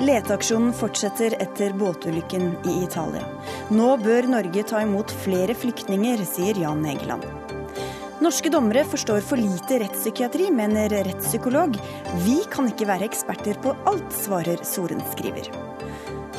[0.00, 3.24] Leteaksjonen fortsetter etter båtulykken i Italia.
[3.72, 7.24] Nå bør Norge ta imot flere flyktninger, sier Jan Egeland.
[8.20, 11.78] Norske dommere forstår for lite rettspsykiatri, mener rettspsykolog.
[12.26, 15.48] Vi kan ikke være eksperter på alt, svarer sorenskriver.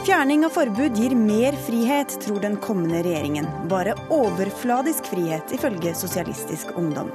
[0.08, 3.48] Fjerning av forbud gir mer frihet, tror den kommende regjeringen.
[3.68, 7.10] Bare overfladisk frihet, ifølge Sosialistisk Ungdom.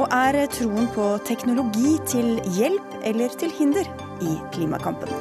[0.00, 3.92] Og er troen på teknologi til hjelp eller til hinder
[4.24, 5.12] i klimakampen?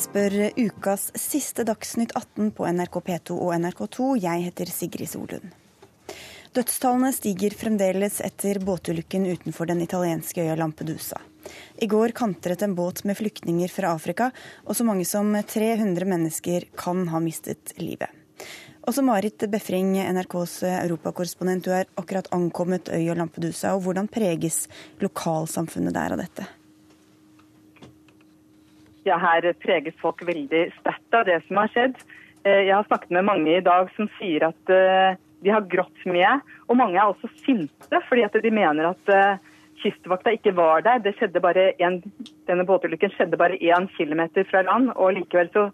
[0.00, 4.14] spør ukas siste Dagsnytt 18 på NRK P2 og NRK2.
[4.24, 5.67] Jeg heter Sigrid Solund.
[6.58, 11.20] Dødstallene stiger fremdeles etter båtulykken utenfor den italienske øya Lampedusa.
[11.78, 14.32] I går kantret en båt med flyktninger fra Afrika,
[14.66, 18.10] og så mange som 300 mennesker kan ha mistet livet.
[18.90, 23.76] Også Marit Befring, NRKs europakorrespondent, du er akkurat ankommet øya Lampedusa.
[23.76, 24.66] og Hvordan preges
[24.98, 26.48] lokalsamfunnet der av dette?
[29.08, 31.96] ja, her preges folk veldig sterkt av det som har skjedd.
[32.44, 36.06] Eh, jeg har snakket med mange i dag som sier at eh, de har grått
[36.08, 36.38] mye.
[36.68, 39.44] Og mange er også sinte fordi at de mener at eh,
[39.78, 40.98] Kystvakta ikke var der.
[41.04, 42.00] Det skjedde bare en,
[42.50, 45.68] denne båtulykken skjedde bare én kilometer fra land, og likevel så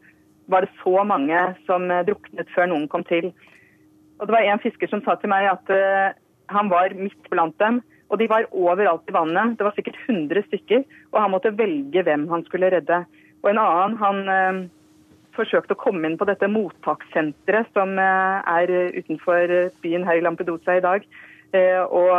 [0.53, 3.31] var det så mange som druknet før noen kom til.
[4.21, 5.73] Og Det var en fisker som sa til meg at
[6.53, 7.81] han var midt blant dem.
[8.13, 9.57] Og de var overalt i vannet.
[9.59, 10.85] Det var sikkert 100 stykker.
[11.13, 13.05] Og han måtte velge hvem han skulle redde.
[13.43, 14.61] Og en annen han eh,
[15.37, 19.55] forsøkte å komme inn på dette mottakssenteret som eh, er utenfor
[19.85, 21.07] byen her i Lampedusa i dag.
[21.55, 22.11] Eh, og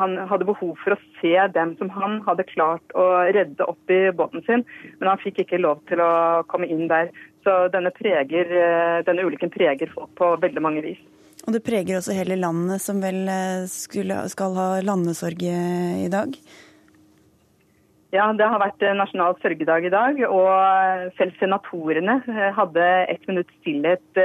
[0.00, 4.02] han hadde behov for å se dem som han hadde klart å redde opp i
[4.14, 4.62] båten sin,
[5.00, 7.10] men han fikk ikke lov til å komme inn der.
[7.44, 11.00] Så denne, preger, eh, denne ulykken preger folk på veldig mange vis.
[11.44, 13.26] Og det preger også hele landet, som vel
[13.68, 16.38] skulle, skal ha landesorg i dag?
[18.14, 20.20] Ja, det har vært nasjonal sørgedag i dag.
[20.28, 22.20] Og selv senatorene
[22.54, 24.20] hadde ett minutts stillhet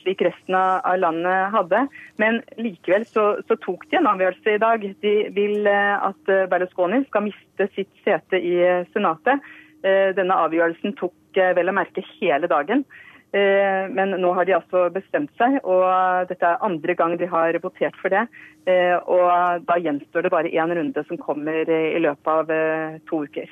[0.00, 1.82] slik resten av landet hadde.
[2.20, 4.86] Men likevel så, så, tok de en avgjørelse i dag.
[5.04, 8.56] De vil at Berlusconi skal miste sitt sete i
[8.94, 9.44] Senatet.
[9.84, 12.86] Denne avgjørelsen tok vel å merke hele dagen.
[13.34, 17.56] Eh, men nå har de altså bestemt seg, og dette er andre gang de har
[17.64, 18.28] votert for det.
[18.70, 23.24] Eh, og da gjenstår det bare én runde som kommer i løpet av eh, to
[23.26, 23.50] uker.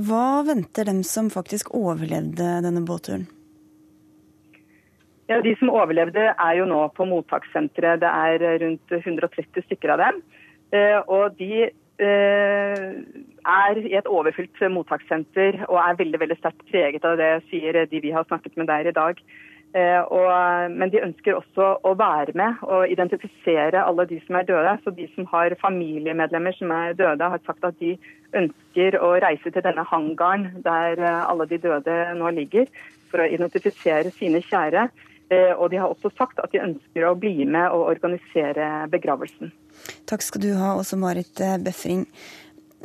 [0.00, 3.28] Hva venter dem som faktisk overlevde denne båtturen?
[5.28, 8.00] Ja, De som overlevde er jo nå på mottakssenteret.
[8.00, 10.24] Det er rundt 130 stykker av dem.
[11.12, 11.68] Og de
[12.02, 18.02] er i et overfylt mottakssenter og er veldig veldig sterkt preget av det, sier de
[18.02, 19.22] vi har snakket med der i dag.
[19.72, 20.28] Eh, og,
[20.76, 24.74] men de ønsker også å være med og identifisere alle de som er døde.
[24.84, 27.94] Så de som har familiemedlemmer som er døde, har sagt at de
[28.36, 32.68] ønsker å reise til denne hangaren der eh, alle de døde nå ligger,
[33.08, 34.90] for å identifisere sine kjære.
[35.32, 39.52] Eh, og de har også sagt at de ønsker å bli med og organisere begravelsen.
[40.08, 42.04] Takk skal du ha, også Marit Befring.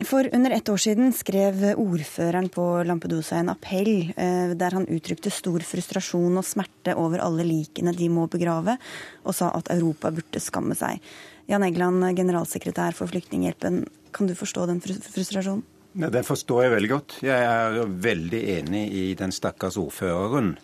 [0.05, 5.31] For under ett år siden skrev ordføreren på Lampedusa en appell eh, der han uttrykte
[5.33, 8.77] stor frustrasjon og smerte over alle likene de må begrave,
[9.25, 11.01] og sa at Europa burde skamme seg.
[11.49, 15.65] Jan Egeland, generalsekretær for Flyktninghjelpen, kan du forstå den frustrasjonen?
[15.97, 17.17] Ja, Den forstår jeg veldig godt.
[17.25, 20.57] Jeg er veldig enig i den stakkars ordføreren,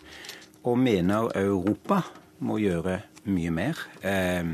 [0.64, 2.00] og mener Europa
[2.44, 3.78] må gjøre mye mer.
[4.02, 4.44] Eh,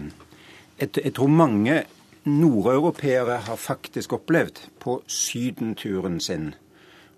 [0.80, 1.82] jeg tror mange
[2.24, 6.52] nordeuropeere har faktisk opplevd på sydenturen sin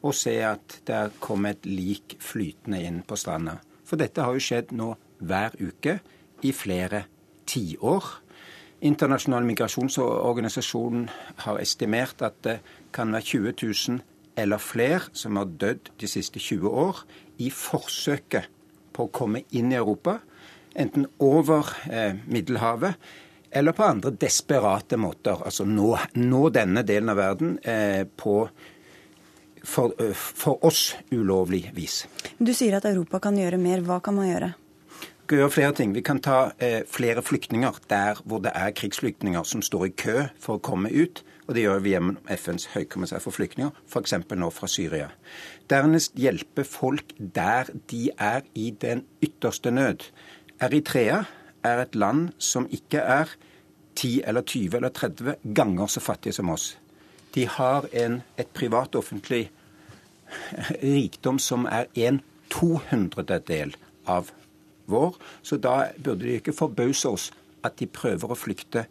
[0.03, 3.59] å se at det kom et lik flytende inn på stranda.
[3.87, 4.93] For dette har jo skjedd nå
[5.23, 5.99] hver uke
[6.43, 7.05] i flere
[7.47, 8.09] tiår.
[8.83, 11.05] Internasjonal migrasjonsorganisasjon
[11.45, 12.57] har estimert at det
[12.95, 14.01] kan være 20 000
[14.43, 17.05] eller flere som har dødd de siste 20 år
[17.39, 18.49] i forsøket
[18.93, 20.19] på å komme inn i Europa,
[20.75, 23.12] enten over eh, Middelhavet
[23.53, 25.43] eller på andre desperate måter.
[25.44, 28.37] Altså nå, nå denne delen av verden eh, på
[29.62, 32.06] for, eh, for, oss ulovlig vis.
[32.39, 33.85] Du sier at Europa kan gjøre mer.
[33.87, 34.53] Hva kan man gjøre?
[35.23, 35.93] Vi kan gjøre flere ting.
[35.95, 40.17] Vi kan ta eh, flere flyktninger der hvor det er krigsflyktninger som står i kø
[40.41, 41.23] for å komme ut.
[41.49, 44.15] Og det gjør vi gjennom FNs høykommissær for flyktninger, f.eks.
[44.39, 45.09] nå fra Syria.
[45.71, 50.06] Dernest hjelpe folk der de er i den ytterste nød.
[50.62, 51.25] Eritrea
[51.67, 53.35] er et land som ikke er
[53.97, 56.77] 10 eller 20 eller 30 ganger så fattige som oss.
[57.35, 59.50] De har en, et privat-offentlig
[60.83, 62.21] rikdom som er en
[62.53, 63.75] 200-del
[64.06, 64.33] av
[64.87, 65.17] vår.
[65.43, 67.31] Så da burde det ikke forbause oss
[67.65, 68.87] at de prøver å flykte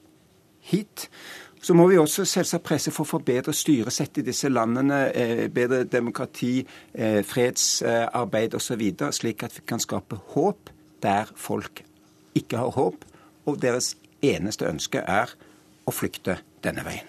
[0.72, 1.08] hit.
[1.62, 5.48] Så må vi også selvsagt presse for å få bedre styresett i disse landene, eh,
[5.54, 6.66] bedre demokrati,
[6.96, 8.82] eh, fredsarbeid osv.,
[9.14, 10.72] slik at vi kan skape håp
[11.02, 11.84] der folk
[12.36, 13.06] ikke har håp,
[13.46, 15.30] og deres eneste ønske er
[15.86, 17.06] å flykte denne veien.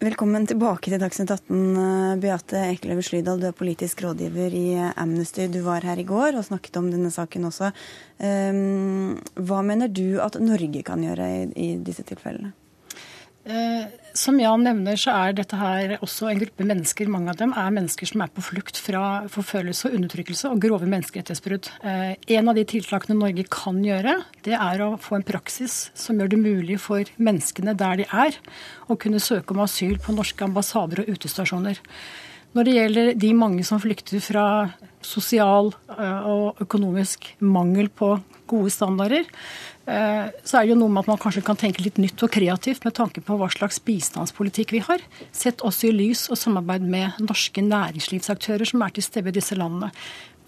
[0.00, 3.38] Velkommen tilbake til Dagsnytt 18, eh, Beate Ekeløve Slydal.
[3.38, 5.46] Du er politisk rådgiver i Amnesty.
[5.46, 7.72] Du var her i går og snakket om denne saken også.
[8.18, 12.52] Hva mener du at Norge kan gjøre i disse tilfellene?
[13.44, 17.08] Eh, som Jan nevner, så er dette her også en gruppe mennesker.
[17.08, 20.88] Mange av dem er mennesker som er på flukt fra forfølgelse og undertrykkelse og grove
[20.90, 21.70] menneskerettighetsbrudd.
[21.80, 26.20] Eh, en av de tiltakene Norge kan gjøre, det er å få en praksis som
[26.20, 28.36] gjør det mulig for menneskene der de er,
[28.92, 31.80] å kunne søke om asyl på norske ambassader og utestasjoner.
[32.50, 34.44] Når det gjelder de mange som flykter fra
[35.06, 38.16] sosial eh, og økonomisk mangel på
[38.50, 39.28] gode standarder,
[39.90, 42.84] så er det jo noe med at man kanskje kan tenke litt nytt og kreativt
[42.86, 45.02] med tanke på hva slags bistandspolitikk vi har.
[45.34, 49.58] Sett også i lys og samarbeid med norske næringslivsaktører som er til stede i disse
[49.58, 49.90] landene.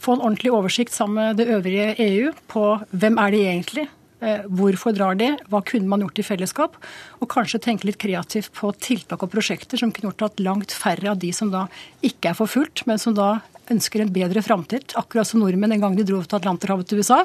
[0.03, 3.89] Få en ordentlig oversikt sammen med det øvrige EU på hvem er de egentlig,
[4.21, 5.33] eh, Hvorfor drar de?
[5.51, 6.77] Hva kunne man gjort i fellesskap?
[7.21, 11.11] Og kanskje tenke litt kreativt på tiltak og prosjekter som kunne gjort at langt færre
[11.11, 11.67] av de som da
[12.03, 13.41] ikke er forfulgt, men som da
[13.71, 17.25] ønsker en bedre framtid, akkurat som nordmenn en gang de dro til Atlanterhavet til USA,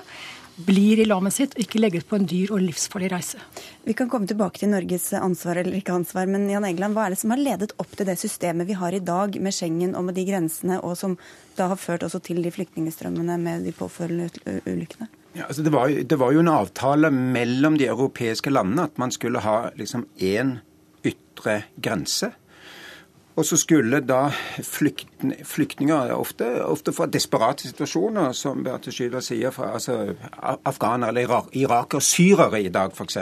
[0.65, 3.41] blir i landet sitt og ikke legges på en dyr og livsfarlig reise.
[3.85, 7.13] Vi kan komme tilbake til Norges ansvar eller ikke ansvar, men Jan Egeland, hva er
[7.13, 10.07] det som har ledet opp til det systemet vi har i dag med Schengen og
[10.09, 11.13] med de grensene, og som
[11.57, 15.09] da har ført også til de flyktningstrømmene med de påfølgende ulykkene?
[15.37, 19.13] Ja, altså det, var, det, var, jo en avtale mellom de europeiske landene at man
[19.13, 20.57] skulle ha liksom én
[21.05, 22.31] ytre grense.
[23.37, 24.31] Og så skulle da
[24.65, 32.01] flyktninger, ofte, ofte fra desperate situasjoner, som Beate Skyder sier, fra altså, afghanere eller irakere,
[32.01, 33.19] syrere i dag f.eks.,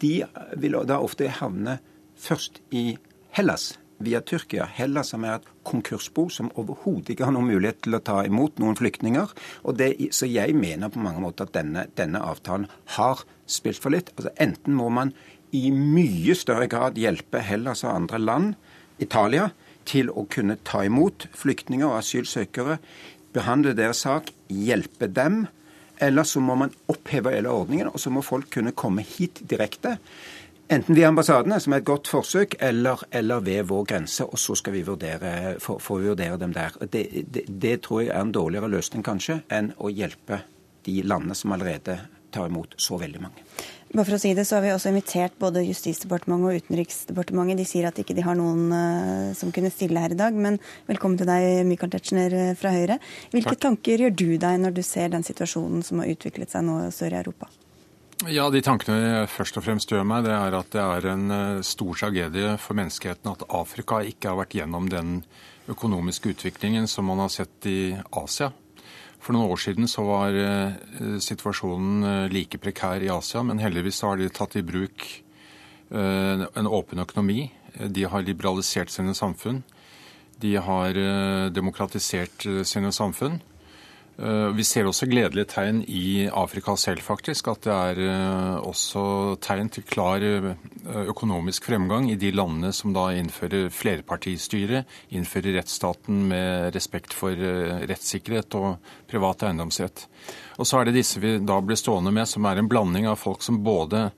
[0.00, 0.12] de
[0.60, 1.78] vil da ofte havne
[2.20, 2.98] først i
[3.36, 4.66] Hellas via Tyrkia.
[4.76, 8.60] Hellas som er et konkursbo som overhodet ikke har noen mulighet til å ta imot
[8.60, 9.32] noen flyktninger.
[9.76, 14.12] Det, så jeg mener på mange måter at denne, denne avtalen har spilt for litt.
[14.16, 15.14] Altså Enten må man
[15.56, 18.52] i mye større grad hjelpe Hellas og andre land
[19.00, 19.50] Italia
[19.88, 22.78] til å kunne ta imot flyktninger og asylsøkere,
[23.34, 25.46] behandle deres sak, hjelpe dem.
[26.00, 29.98] Eller så må man oppheve hele ordningen, og så må folk kunne komme hit direkte.
[30.70, 34.24] Enten via ambassadene, som er et godt forsøk, eller, eller ved vår grense.
[34.24, 36.76] Og så skal vi vurdere, for, for vurdere dem der.
[36.92, 40.44] Det, det, det tror jeg er en dårligere løsning kanskje enn å hjelpe
[40.86, 41.98] de landene som allerede
[42.32, 43.44] tar imot så veldig mange.
[43.90, 47.58] Bare for å si det, så har vi også invitert både Justisdepartementet og Utenriksdepartementet.
[47.58, 50.36] De sier at ikke de har noen uh, som kunne stille her i dag.
[50.38, 53.00] Men velkommen til deg, Michael Tetzschner eh, fra Høyre.
[53.34, 53.64] Hvilke Takk.
[53.66, 57.16] tanker gjør du deg når du ser den situasjonen som har utviklet seg nå sør
[57.16, 57.50] i Europa?
[58.28, 61.62] Ja, De tankene først og fremst gjør meg, det er at det er en eh,
[61.66, 65.22] stor tragedie for menneskeheten at Afrika ikke har vært gjennom den
[65.70, 68.52] økonomiske utviklingen som man har sett i Asia.
[69.20, 74.00] For noen år siden så var eh, situasjonen eh, like prekær i Asia, men heldigvis
[74.06, 75.04] har de tatt i bruk
[75.92, 77.50] eh, en åpen økonomi.
[77.70, 79.62] De har liberalisert sine samfunn.
[80.40, 80.96] De har
[81.52, 83.36] demokratisert sine samfunn.
[84.20, 87.48] Eh, vi ser også gledelige tegn i Afrika selv, faktisk.
[87.48, 90.50] At det er eh, også tegn til klar eh,
[91.08, 94.84] økonomisk fremgang i de landene som da innfører flerpartistyre,
[95.16, 100.04] innfører rettsstaten med respekt for rettssikkerhet og privat eiendomsrett.
[100.60, 103.18] Og så er det disse vi da blir stående med, som er en blanding av
[103.20, 104.10] folk som både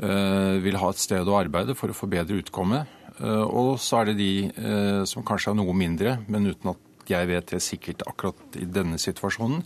[0.00, 2.78] vil ha et sted å arbeide for å få bedre utkomme,
[3.20, 7.54] og så er det de som kanskje er noe mindre, men uten at jeg vet
[7.54, 9.64] det sikkert akkurat i denne situasjonen,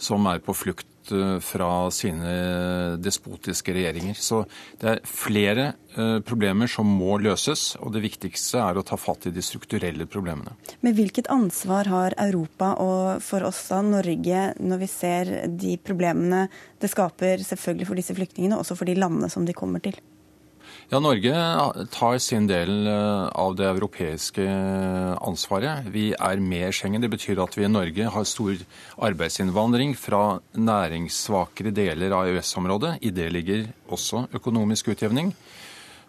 [0.00, 4.18] som er på flukt eh, fra sine despotiske regjeringer.
[4.18, 4.42] Så
[4.80, 5.66] det er flere
[5.96, 10.08] eh, problemer som må løses, og det viktigste er å ta fatt i de strukturelle
[10.10, 10.56] problemene.
[10.84, 16.46] Men hvilket ansvar har Europa og for oss da Norge når vi ser de problemene
[16.80, 20.00] det skaper selvfølgelig for disse flyktningene, og også for de landene som de kommer til?
[20.90, 21.32] Ja, Norge
[21.94, 24.46] tar sin del eh, av det europeiske
[25.22, 25.86] ansvaret.
[25.94, 27.02] Vi er med Schengen.
[27.04, 28.58] Det betyr at vi i Norge har stor
[28.98, 32.96] arbeidsinnvandring fra næringssvakere deler av EØS-området.
[33.06, 35.30] I det ligger også økonomisk utjevning.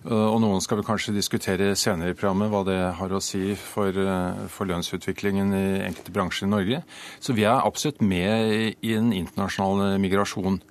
[0.02, 3.54] Eh, og noen skal vi kanskje diskutere senere i programmet hva det har å si
[3.54, 6.84] for, eh, for, lønnsutviklingen i enkelte bransjer i Norge.
[7.20, 10.62] Så vi er absolutt med i den internasjonale migrasjon.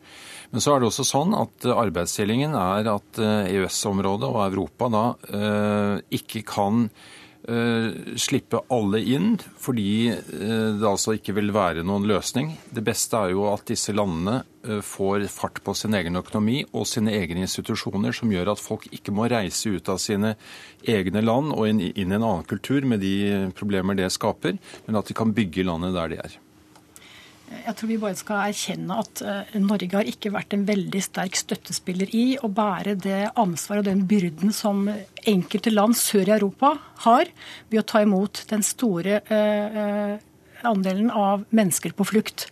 [0.51, 4.91] Men så er det også sånn at eh, arbeidsdelingen er at EØS-området eh, og Europa
[4.93, 6.87] da eh, ikke kan
[7.51, 12.51] slippe alle inn, fordi det altså ikke vil være noen løsning.
[12.69, 14.43] Det beste er jo at disse landene
[14.85, 19.17] får fart på sin egen økonomi og sine egne institusjoner, som gjør at folk ikke
[19.17, 20.35] må reise ut av sine
[20.85, 25.09] egne land og inn i en annen kultur med de problemer det skaper, men at
[25.09, 26.39] de kan bygge landet der de er.
[27.51, 31.39] Jeg tror vi bare skal erkjenne at uh, Norge har ikke vært en veldig sterk
[31.39, 34.85] støttespiller i å bære det ansvaret og den byrden som
[35.29, 36.77] enkelte land sør i Europa
[37.07, 37.31] har
[37.69, 40.15] ved å ta imot den store uh,
[40.67, 42.49] andelen av mennesker på flukt.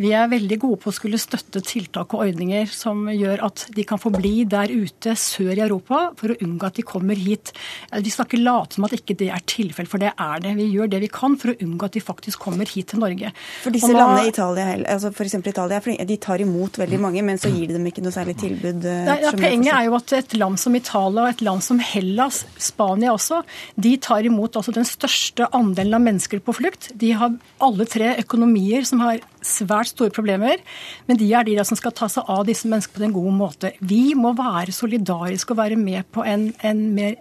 [0.00, 3.84] Vi er veldig gode på å skulle støtte tiltak og ordninger som gjør at de
[3.86, 7.52] kan få bli der ute sør i Europa, for å unngå at de kommer hit.
[7.94, 10.56] Vi skal ikke late som at ikke det er tilfellet, for det er det.
[10.58, 13.30] Vi gjør det vi kan for å unngå at de faktisk kommer hit til Norge.
[13.62, 17.70] For disse landene, Italia, altså for Italia, de tar imot veldig mange, men så gir
[17.70, 18.82] de dem ikke noe særlig tilbud?
[18.82, 21.78] Eh, Nei, ja, poenget er jo at et land som Italia og et land som
[21.78, 23.44] Hellas, Spania også,
[23.78, 26.90] de tar imot altså den største andelen av mennesker på flukt.
[26.98, 30.62] De har alle tre økonomier som har svært store problemer,
[31.08, 33.72] men de er de som skal ta seg av disse menneskene på en god måte.
[33.80, 37.18] Vi må være solidariske og være med på en, en mer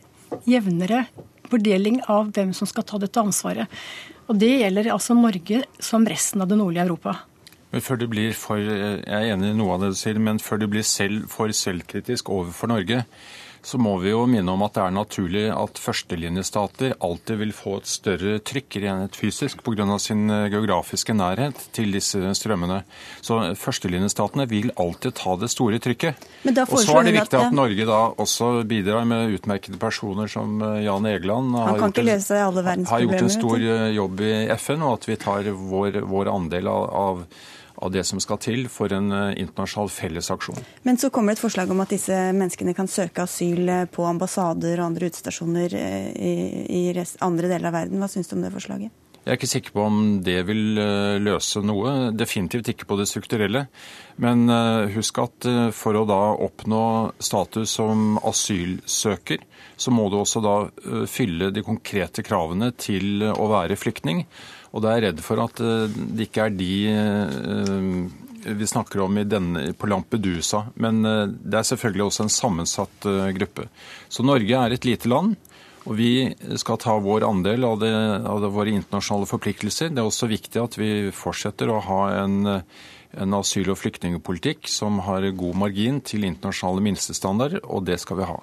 [0.49, 1.05] jevnere
[1.51, 3.69] fordeling av hvem som skal ta dette ansvaret.
[4.31, 7.17] Og Det gjelder altså Norge som resten av det nordlige Europa.
[7.73, 10.39] Men før du blir for, Jeg er enig i noe av det du sier, men
[10.39, 13.03] før du blir selv, for selvkritisk overfor Norge,
[13.63, 17.77] så må vi jo minne om at det er naturlig at førstelinjestater alltid vil få
[17.79, 19.85] et større trykk rent fysisk pga.
[19.99, 22.81] sin eh, geografiske nærhet til disse strømmene.
[23.21, 26.27] Så førstelinjestatene vil alltid ta det store trykket.
[26.67, 30.83] Og så er det viktig at, Norge da også bidrar med utmerkede personer som eh,
[30.83, 31.55] Jan Egeland.
[31.55, 34.99] Han kan ikke løse alle verdens Har gjort en stor eh, jobb i FN, og
[34.99, 37.25] at vi tar vår, vår andel av, av
[37.75, 40.59] av det som skal til for en eh, internasjonal fellesaksjon.
[40.87, 44.05] Men så kommer det et forslag om at disse menneskene kan søke asyl eh, på
[44.07, 46.33] ambassader og andre utestasjoner eh, i,
[46.67, 48.01] i rest, andre deler av verden.
[48.01, 48.93] Hva syns du om det forslaget?
[49.23, 50.75] Jeg er ikke sikker på om det vil
[51.23, 52.09] løse noe.
[52.11, 53.61] Definitivt ikke på det strukturelle.
[54.19, 54.51] Men
[54.91, 56.81] husk at for å da oppnå
[57.23, 59.39] status som asylsøker,
[59.79, 60.57] så må du også da
[61.07, 64.25] fylle de konkrete kravene til å være flyktning.
[64.73, 69.05] Og da er jeg redd for at eh, det ikke er de eh, vi snakker
[69.05, 70.65] om denne, på Lampedusa.
[70.81, 73.69] Men eh, det er selvfølgelig også en sammensatt gruppe.
[74.09, 75.37] Så Norge er et lite land.
[75.83, 77.91] Og vi skal ta vår andel av, det,
[78.23, 79.91] av det, våre internasjonale forpliktelser.
[79.91, 85.01] Det er også viktig at vi fortsetter å ha en, en asyl- og flyktningpolitikk som
[85.03, 88.39] har god margin til internasjonale minstestandarder, og det skal vi ha.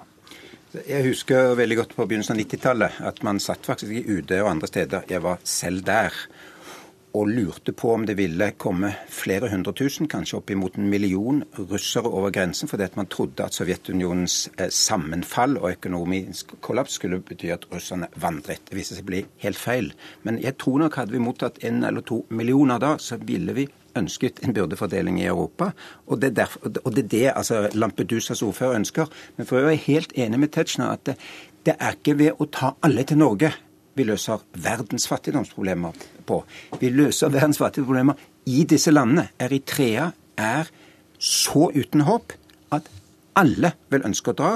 [0.71, 4.53] Jeg husker veldig godt på begynnelsen av 90-tallet at man satt faktisk i UD og
[4.53, 5.03] andre steder.
[5.11, 6.15] Jeg var selv der.
[7.13, 12.07] Og lurte på om det ville komme flere hundre tusen, kanskje oppimot en million russere
[12.07, 17.49] over grensen, fordi at man trodde at Sovjetunionens eh, sammenfall og økonomisk kollaps skulle bety
[17.51, 18.63] at russerne vandret.
[18.69, 19.91] Det viste seg å bli helt feil.
[20.23, 23.67] Men jeg tror nok hadde vi mottatt en eller to millioner da, så ville vi
[23.99, 25.73] ønsket en byrdefordeling i Europa.
[26.07, 29.11] Og det er, derfor, og det, er det altså, Lampedusas ordfører ønsker.
[29.35, 31.17] Men for å være helt enig med Tetzschner at det,
[31.67, 33.51] det er ikke ved å ta alle til Norge
[34.01, 36.41] vi løser verdens fattigdomsproblemer på.
[36.81, 38.17] Vi løser verdens fattigdomsproblemer
[38.49, 39.29] i disse landene.
[39.39, 40.09] Eritrea
[40.41, 40.71] er
[41.21, 42.33] så uten håp
[42.73, 42.89] at
[43.37, 44.51] alle vil ønske å dra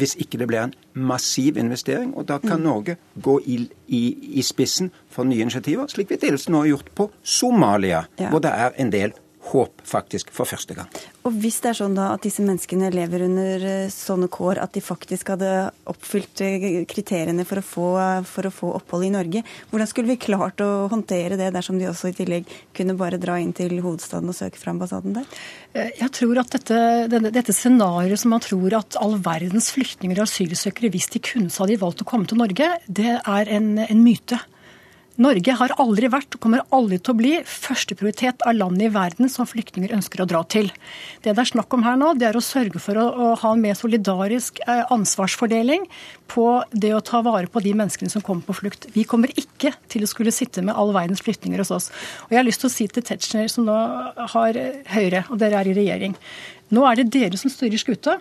[0.00, 2.14] hvis ikke det blir en massiv investering.
[2.16, 2.64] Og da kan mm.
[2.64, 3.58] Norge gå i,
[3.92, 4.02] i,
[4.40, 8.30] i spissen for nye initiativer, slik vi dels nå har gjort på Somalia, ja.
[8.32, 10.88] hvor det er en del håp, faktisk, for første gang.
[11.24, 14.74] Og hvis det er sånn da at disse menneskene lever under eh, sånne kår at
[14.76, 15.48] de faktisk hadde
[15.90, 17.86] oppfylt eh, kriteriene for å, få,
[18.28, 19.42] for å få opphold i Norge,
[19.72, 23.38] hvordan skulle vi klart å håndtere det dersom de også i tillegg kunne bare dra
[23.40, 25.40] inn til hovedstaden og søke fra ambassaden der?
[25.72, 30.20] Eh, jeg tror at dette, dette, dette scenarioet som man tror at all verdens flyktninger
[30.20, 33.54] og asylsøkere, hvis de kunne, så hadde de valgt å komme til Norge, det er
[33.56, 34.40] en, en myte.
[35.20, 39.28] Norge har aldri vært og kommer aldri til å bli førsteprioritet av landet i verden
[39.28, 40.70] som flyktninger ønsker å dra til.
[41.20, 43.50] Det det er snakk om her nå, det er å sørge for å, å ha
[43.52, 45.84] en mer solidarisk eh, ansvarsfordeling
[46.30, 48.88] på det å ta vare på de menneskene som kommer på flukt.
[48.94, 51.90] Vi kommer ikke til å skulle sitte med all verdens flyktninger hos oss.
[52.26, 53.76] Og jeg har lyst til å si til Tetzschner, som nå
[54.34, 54.60] har
[54.94, 56.16] Høyre, og dere er i regjering,
[56.72, 58.16] nå er det dere som styrer skuta.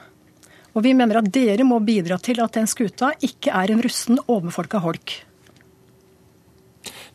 [0.75, 4.19] Og vi mener at dere må bidra til at den skuta ikke er en russen,
[4.27, 5.19] overbefolka holk.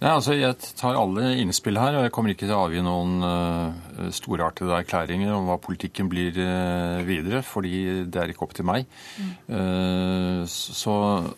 [0.01, 3.23] Nei, altså Jeg tar alle innspill her, og jeg kommer ikke til å avgi noen
[3.23, 8.67] uh, storartede erklæringer om hva politikken blir uh, videre, fordi det er ikke opp til
[8.69, 8.91] meg.
[9.47, 10.97] Uh, så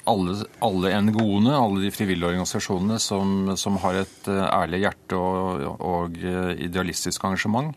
[0.09, 6.21] alle, alle NGO-ene, alle de frivillige organisasjonene som, som har et ærlig hjerte og, og
[6.57, 7.77] idealistisk engasjement,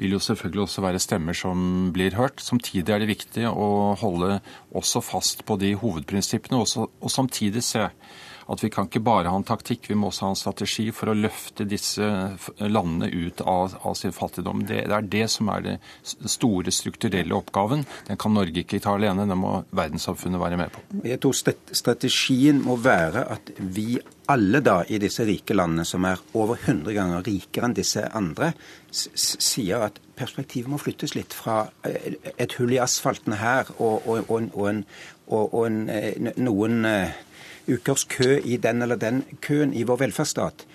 [0.00, 2.40] vil jo selvfølgelig også være stemmer som blir hørt.
[2.42, 4.38] Samtidig er det viktig å holde
[4.74, 7.88] også fast på de hovedprinsippene, og, og samtidig se
[8.50, 11.12] at vi kan ikke bare ha en taktikk, vi må også ha en strategi for
[11.12, 12.06] å løfte disse
[12.62, 14.64] landene ut av, av sin fattigdom.
[14.68, 17.86] Det, det, er det som er den store strukturelle oppgaven.
[18.08, 20.84] Den kan Norge ikke ta alene, den må verdenssamfunnet være med på.
[21.06, 23.96] Jeg tror strategien må være at vi
[24.32, 28.52] alle da i disse rike landene, som er over 100 ganger rikere enn disse andre,
[28.92, 34.30] sier at perspektivet må flyttes litt fra eh, et hull i asfalten her og, og,
[34.30, 34.84] og, og en,
[35.66, 37.20] en, eh, noen uh,
[37.68, 40.66] ukers kø i den eller den køen i vår velferdsstat.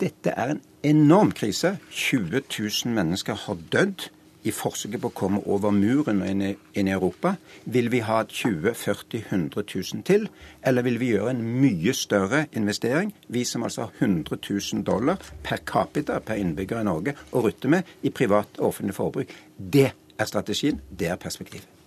[0.00, 1.76] Dette er en enorm krise.
[1.90, 4.08] 20 000 mennesker har dødd
[4.48, 7.34] i forsøket på å komme over muren i, inn i Europa.
[7.64, 10.28] Vil vi ha 20 40 100 000 til,
[10.64, 15.20] eller vil vi gjøre en mye større investering, vi som altså har 100 000 dollar
[15.44, 19.36] per capita per innbygger i Norge å rutte med i privat og offentlig forbruk?
[19.56, 21.79] Det er strategien, det er perspektivet.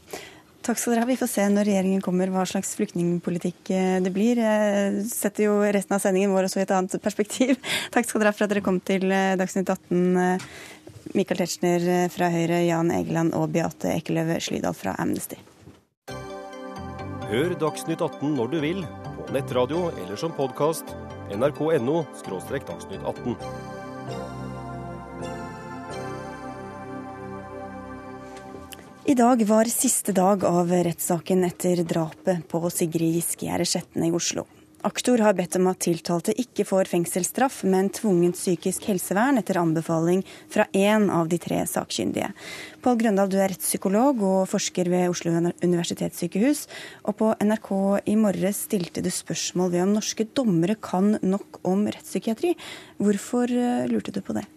[0.63, 1.07] Takk skal dere ha.
[1.09, 4.39] Vi får se når regjeringen kommer hva slags flyktningpolitikk eh, det blir.
[4.39, 7.57] Jeg setter jo resten av sendingen vår også i et annet perspektiv.
[7.93, 10.39] Takk skal dere ha for at dere kom til eh, Dagsnytt 18.
[11.17, 15.41] Michael Tetzschner eh, fra Høyre, Jan Egeland og Beate Ekeløv Slydal fra Amnesty.
[17.27, 18.83] Hør Dagsnytt 18 når du vil,
[19.19, 20.95] på nettradio eller som podkast.
[21.33, 23.72] nrk.no– dagsnytt 18.
[29.05, 34.45] I dag var siste dag av rettssaken etter drapet på Sigrid Giskegjerde Skjetne i Oslo.
[34.87, 40.23] Aktor har bedt om at tiltalte ikke får fengselsstraff, men tvungent psykisk helsevern etter anbefaling
[40.51, 42.31] fra én av de tre sakkyndige.
[42.79, 46.65] Pål Grøndal, du er rettspsykolog og forsker ved Oslo universitetssykehus.
[47.03, 47.71] Og på NRK
[48.07, 52.55] i morges stilte du spørsmål ved om norske dommere kan nok om rettspsykiatri.
[53.03, 54.47] Hvorfor eh, lurte du på det?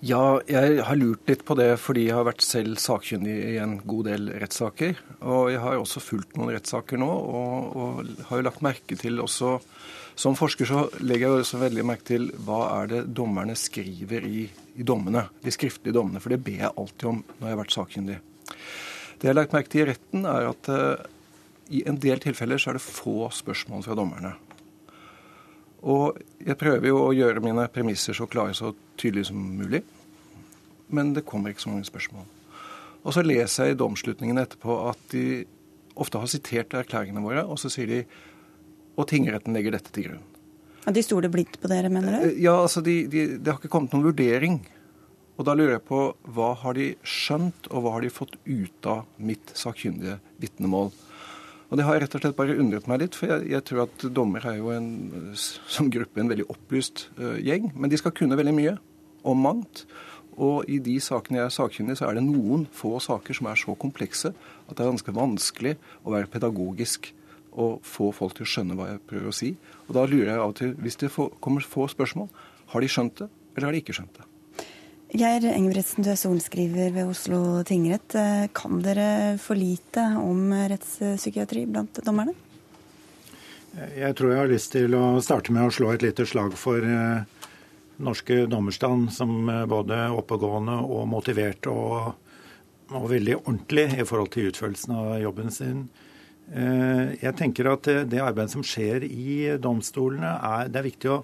[0.00, 3.74] Ja, jeg har lurt litt på det fordi jeg har vært selv sakkyndig i en
[3.84, 4.96] god del rettssaker.
[5.28, 9.20] Og jeg har også fulgt noen rettssaker nå, og, og har jo lagt merke til
[9.20, 9.58] også
[10.20, 14.42] Som forsker så legger jeg også veldig merke til hva er det dommerne skriver i,
[14.76, 16.20] i dommene, de skriftlige dommene.
[16.20, 18.18] For det ber jeg alltid om når jeg har vært sakkyndig.
[19.20, 21.06] Det jeg har lagt merke til i retten, er at uh,
[21.72, 24.34] i en del tilfeller så er det få spørsmål fra dommerne.
[25.80, 29.82] Og jeg prøver jo å gjøre mine premisser så klare så tydelig som mulig.
[30.92, 32.26] Men det kommer ikke så mange spørsmål.
[33.00, 35.44] Og så leser jeg i domslutningen etterpå at de
[36.00, 38.02] ofte har sitert erklæringene våre, og så sier de
[39.00, 40.26] og tingretten legger dette til grunn.
[40.84, 42.28] Ja, de stoler blindt på dere, mener du?
[42.28, 44.58] Eh, ja, altså de, de, det har ikke kommet noen vurdering.
[45.40, 46.00] Og da lurer jeg på
[46.36, 50.90] hva har de skjønt, og hva har de fått ut av mitt sakkyndige vitnemål?
[51.70, 54.06] Og det har rett og slett bare undret meg litt, for jeg, jeg tror at
[54.10, 54.88] dommer er jo en,
[55.38, 57.70] som gruppe en veldig opplyst uh, gjeng.
[57.78, 58.72] Men de skal kunne veldig mye
[59.30, 59.84] om mangt.
[60.40, 63.60] Og i de sakene jeg er sakkyndig, så er det noen få saker som er
[63.60, 67.12] så komplekse at det er ganske vanskelig å være pedagogisk
[67.50, 69.52] og få folk til å skjønne hva jeg prøver å si.
[69.88, 72.30] Og da lurer jeg av og til, hvis det kommer få spørsmål,
[72.72, 74.29] har de skjønt det, eller har de ikke skjønt det?
[75.10, 78.14] Geir Engebretsen, du er sorenskriver ved Oslo tingrett.
[78.14, 82.36] Eh, kan dere for lite om rettspsykiatri blant dommerne?
[83.96, 86.86] Jeg tror jeg har lyst til å starte med å slå et lite slag for
[86.86, 87.26] eh,
[88.06, 92.14] norske dommerstand som eh, både oppegående og motivert og,
[92.92, 95.88] og, veldig ordentlig i forhold til utførelsen av jobben sin.
[96.50, 101.18] Jeg tenker at det arbeidet som skjer i domstolene, er, det er viktig å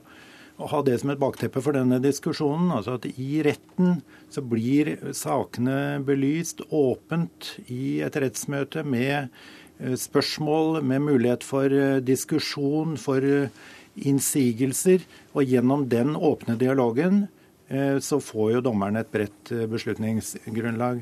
[0.57, 2.71] å ha det som et bakteppe for denne diskusjonen.
[2.73, 4.01] altså at I retten
[4.33, 9.29] så blir sakene belyst åpent i et rettsmøte med
[9.81, 13.53] eh, spørsmål, med mulighet for eh, diskusjon, for eh,
[13.97, 15.05] innsigelser.
[15.35, 17.27] Og gjennom den åpne dialogen
[17.66, 21.01] så får jo dommerne et bredt beslutningsgrunnlag.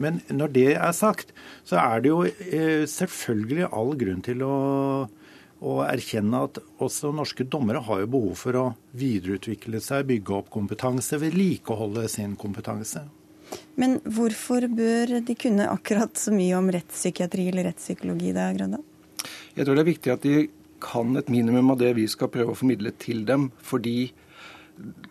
[0.00, 1.34] Men når det er sagt,
[1.68, 2.22] så er det jo
[2.88, 4.54] selvfølgelig all grunn til å
[5.64, 8.64] og erkjenne at også norske dommere har jo behov for å
[9.00, 13.06] videreutvikle seg, bygge opp kompetanse, vedlikeholde sin kompetanse.
[13.80, 18.34] Men hvorfor bør de kunne akkurat så mye om rettspsykiatri eller rettspsykologi?
[18.36, 18.80] det Grønda?
[19.54, 20.36] Jeg tror det er viktig at de
[20.84, 23.48] kan et minimum av det vi skal prøve å formidle til dem.
[23.64, 24.12] Fordi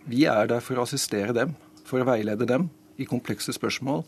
[0.10, 1.56] vi er der for å assistere dem,
[1.88, 2.70] for å veilede dem
[3.02, 4.04] i komplekse spørsmål.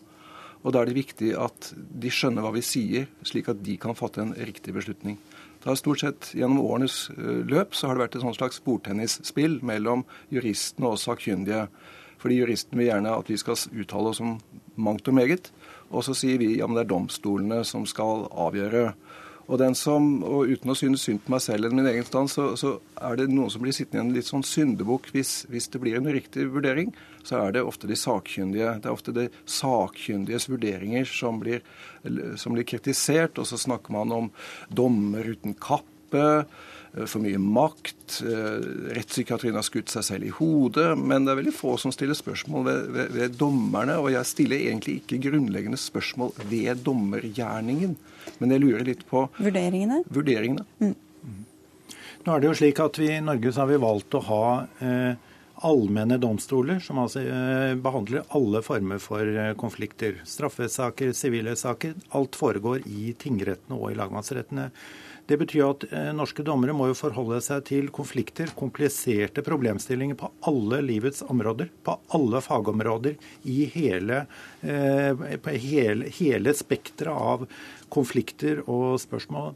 [0.66, 3.98] Og da er det viktig at de skjønner hva vi sier, slik at de kan
[3.98, 5.20] fatte en riktig beslutning.
[5.66, 9.56] Det har stort sett Gjennom årenes eh, løp så har det vært et slags bordtennisspill
[9.66, 11.64] mellom juristene og sakkyndige.
[12.22, 14.36] Fordi juristene vil gjerne at vi skal uttale oss om
[14.78, 15.50] mangt og meget.
[15.90, 18.92] Og så sier vi ja, men det er domstolene som skal avgjøre.
[19.46, 22.32] Og, den som, og uten å synes synd på meg selv eller min egen stand,
[22.34, 25.70] så, så, er det noen som blir sittende i en litt sånn syndebukk hvis, hvis,
[25.74, 26.94] det blir en riktig vurdering.
[27.26, 28.78] Så er det ofte de sakkyndige.
[28.82, 31.62] Det er ofte de sakkyndiges vurderinger som blir,
[32.42, 33.38] som blir kritisert.
[33.42, 34.32] Og så snakker man om
[34.70, 35.92] dommer uten kappe.
[36.16, 38.22] eh, for mye makt.
[38.24, 40.94] Eh, rettspsykiatrien har skutt seg selv i hodet.
[40.98, 44.00] Men det er veldig få som stiller spørsmål ved, ved, ved dommerne.
[44.00, 47.98] Og jeg stiller egentlig ikke grunnleggende spørsmål ved dommergjerningen.
[48.40, 50.02] Men jeg lurer litt på Vurderingene?
[50.12, 50.66] Vurderingene.
[50.82, 50.96] Mm.
[52.26, 54.46] Nå er det jo slik at vi I Norge så har vi valgt å ha
[54.82, 55.34] eh,
[55.70, 60.18] allmenne domstoler, som altså eh, behandler alle former for eh, konflikter.
[60.28, 61.94] Straffesaker, sivile saker.
[62.18, 64.72] Alt foregår i tingrettene og i lagmannsrettene.
[65.26, 70.32] Det betyr at eh, norske dommere må jo forholde seg til konflikter, kompliserte problemstillinger på
[70.52, 73.18] alle livets områder, på alle fagområder,
[73.50, 74.26] i hele,
[74.62, 77.46] på hele, hele spekteret av
[77.94, 79.54] konflikter og spørsmål.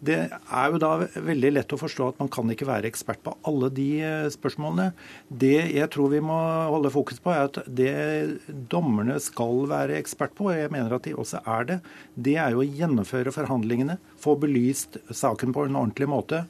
[0.00, 3.34] Det er jo da veldig lett å forstå at man kan ikke være ekspert på
[3.48, 4.94] alle de eh, spørsmålene.
[5.28, 6.38] Det jeg tror vi må
[6.72, 7.92] holde fokus på, er at det
[8.72, 11.78] dommerne skal være ekspert på, og jeg mener at de også er det,
[12.16, 16.44] det er jo å gjennomføre forhandlingene, få belyst saken på en ordentlig måte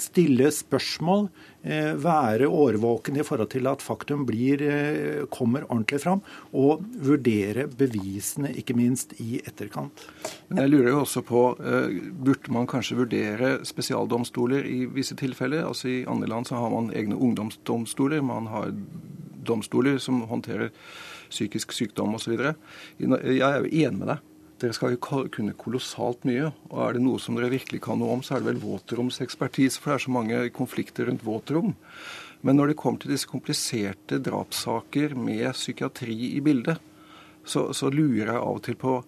[0.00, 1.28] stille spørsmål,
[1.62, 7.68] eh, være årvåken i forhold til at faktum blir, eh, kommer ordentlig fram, og vurdere
[7.68, 10.06] bevisene, ikke minst, i etterkant.
[10.48, 15.64] Men jeg lurer jo også på, eh, Burde man kanskje vurdere spesialdomstoler i visse tilfeller?
[15.64, 18.22] Altså I andre land så har man egne ungdomsdomstoler.
[18.22, 18.72] Man har
[19.44, 20.70] domstoler som håndterer
[21.30, 22.54] psykisk sykdom osv.
[22.98, 24.18] Jeg er jo enig med deg.
[24.62, 26.50] Dere skal jo kunne kolossalt mye.
[26.70, 29.80] Og er det noe som dere virkelig kan noe om, så er det vel våtromsekspertise.
[29.80, 31.74] For det er så mange konflikter rundt våtrom.
[32.44, 36.78] Men når det kommer til disse kompliserte drapssaker med psykiatri i bildet,
[37.44, 38.98] så, så lurer jeg av og til på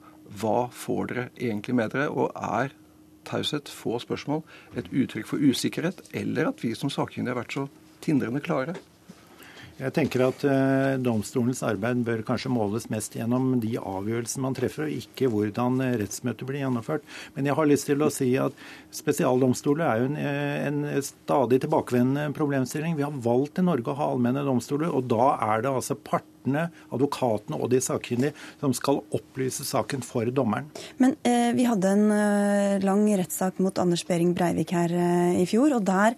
[0.41, 2.11] hva får dere egentlig med dere?
[2.11, 2.75] Og er
[3.27, 4.43] taushet, få spørsmål,
[4.79, 7.67] et uttrykk for usikkerhet, eller at vi som sakkyndige har vært så
[8.05, 8.77] tindrende klare?
[9.77, 14.87] Jeg tenker at eh, Domstolens arbeid bør kanskje måles mest gjennom de avgjørelsene man treffer,
[14.87, 17.05] og ikke hvordan eh, rettsmøtet blir gjennomført.
[17.35, 18.57] Men jeg har lyst til å si at
[18.97, 22.97] spesialdomstoler er jo en, eh, en stadig tilbakevendende problemstilling.
[22.97, 26.36] Vi har valgt i Norge å ha allmenne domstoler, og da er det altså partene
[26.47, 30.71] partene, advokatene og de sakkyndige, som skal opplyse saken for dommeren.
[30.99, 35.47] Men eh, vi hadde en eh, lang rettssak mot Anders Behring Breivik her eh, i
[35.47, 36.17] fjor, og der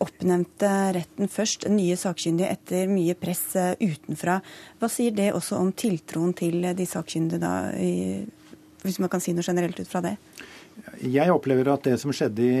[0.00, 4.40] oppnevnte retten først nye sakkyndige etter mye press eh, utenfra.
[4.80, 8.24] Hva sier det også om tiltroen til de sakkyndige da, i,
[8.82, 10.16] hvis man kan si noe generelt ut fra det?
[11.00, 12.56] Jeg opplever at det som skjedde i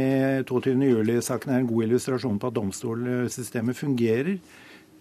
[0.48, 4.38] 22.07-saken er en god illustrasjon på at domstolsystemet fungerer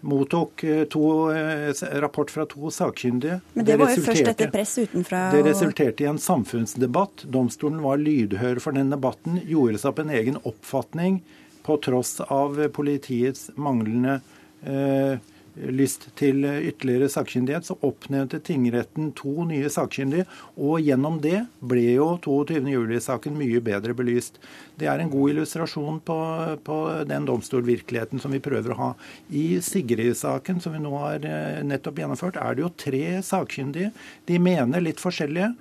[0.06, 3.40] mottok eh, to, eh, rapport fra to sakkyndige.
[3.54, 5.22] Men det, var jo først etter press utenfra?
[5.34, 7.26] Det resulterte i en samfunnsdebatt.
[7.32, 11.22] Domstolen var lydhør for den debatten, gjorde seg opp en egen oppfatning
[11.66, 14.20] på tross av politiets manglende
[14.66, 15.18] eh,
[15.56, 20.28] lyst til ytterligere sakkyndighet, så oppnevnte tingretten to nye sakkyndige.
[20.56, 24.40] Og gjennom det ble jo 22.07-saken mye bedre belyst.
[24.80, 26.20] Det er en god illustrasjon på,
[26.68, 28.92] på den domstolvirkeligheten som vi prøver å ha.
[29.32, 33.92] I Sigrid-saken, som vi nå har eh, nettopp gjennomført, er det jo tre sakkyndige.
[34.28, 35.54] De mener litt forskjellige.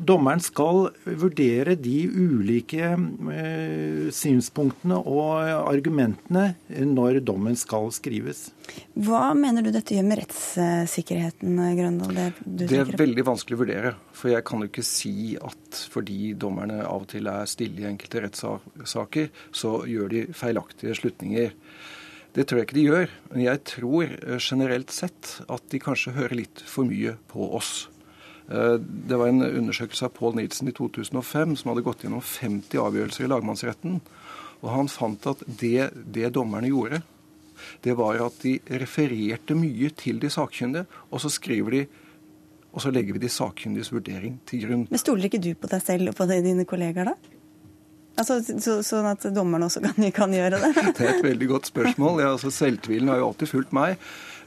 [0.00, 6.54] Dommeren skal vurdere de ulike eh, synspunktene og argumentene
[6.88, 8.48] når dommen skal skrives.
[8.96, 12.16] Hva mener du dette gjør med rettssikkerheten, Grøndal?
[12.16, 13.94] Det, det er veldig vanskelig å vurdere.
[14.16, 17.88] For jeg kan jo ikke si at fordi dommerne av og til er stille i
[17.90, 21.56] enkelte rettssaker, så gjør de feilaktige slutninger.
[22.32, 23.14] Det tror jeg ikke de gjør.
[23.32, 27.88] Men jeg tror eh, generelt sett at de kanskje hører litt for mye på oss.
[28.50, 32.82] Eh, det var en undersøkelse av Paul Nielsen i 2005 som hadde gått gjennom 50
[32.82, 34.00] avgjørelser i lagmannsretten.
[34.60, 37.02] Og han fant at det, det dommerne gjorde,
[37.84, 41.82] det var at de refererte mye til de sakkyndige, og så skriver de
[42.70, 44.84] og så legger vi de sakkyndiges vurdering til grunn.
[44.86, 47.39] Men Stoler ikke du på deg selv og på dine kollegaer, da?
[48.20, 50.72] Altså, så, sånn at dommerne også kan, kan, gjøre det?
[50.98, 52.20] det er et veldig godt spørsmål.
[52.22, 53.96] Ja, altså, selvtvilen har jo alltid fulgt meg.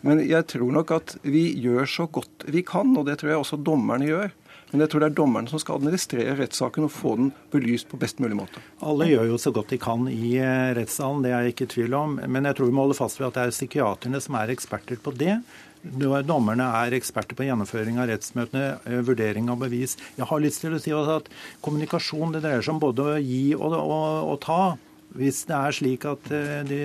[0.03, 3.43] Men jeg tror nok at vi gjør så godt vi kan, og det tror jeg
[3.43, 4.33] også dommerne gjør.
[4.73, 7.99] Men jeg tror det er dommerne som skal administrere rettssaken og få den belyst på
[8.01, 8.61] best mulig måte.
[8.81, 11.73] Alle gjør jo så godt de kan i eh, rettssalen, det er jeg ikke i
[11.75, 12.15] tvil om.
[12.25, 14.97] Men jeg tror vi må holde fast ved at det er psykiaterne som er eksperter
[14.97, 15.37] på det.
[15.83, 19.97] Dommerne er eksperter på gjennomføring av rettsmøtene, eh, vurdering av bevis.
[20.17, 21.27] Jeg har lyst til å si at
[21.61, 24.77] kommunikasjon det dreier seg om både å gi og, og, og ta.
[25.13, 26.79] Hvis det er slik at eh, de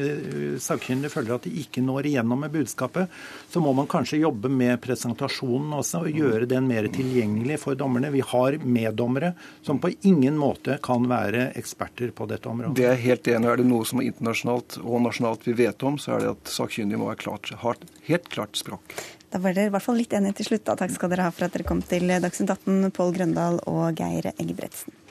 [0.61, 3.09] sakkyndige føler at de ikke når igjennom med budskapet,
[3.49, 8.13] så må man kanskje jobbe med presentasjonen også og gjøre den mer tilgjengelig for dommerne.
[8.13, 9.33] Vi har meddommere
[9.65, 12.77] som på ingen måte kan være eksperter på dette området.
[12.77, 13.49] Det er helt enig.
[13.49, 16.53] Er det noe som er internasjonalt og nasjonalt vi vet om, så er det at
[16.53, 17.75] sakkyndige må ha
[18.09, 18.99] helt klart språk.
[19.29, 20.65] Da var dere i hvert fall litt enige til slutt.
[20.69, 20.77] Da.
[20.79, 24.33] Takk skal dere ha for at dere kom til Dagsnytt 18, Pål Grøndal og Geir
[24.37, 25.08] Engebretsen.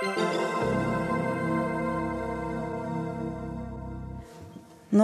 [0.00, 0.08] Nå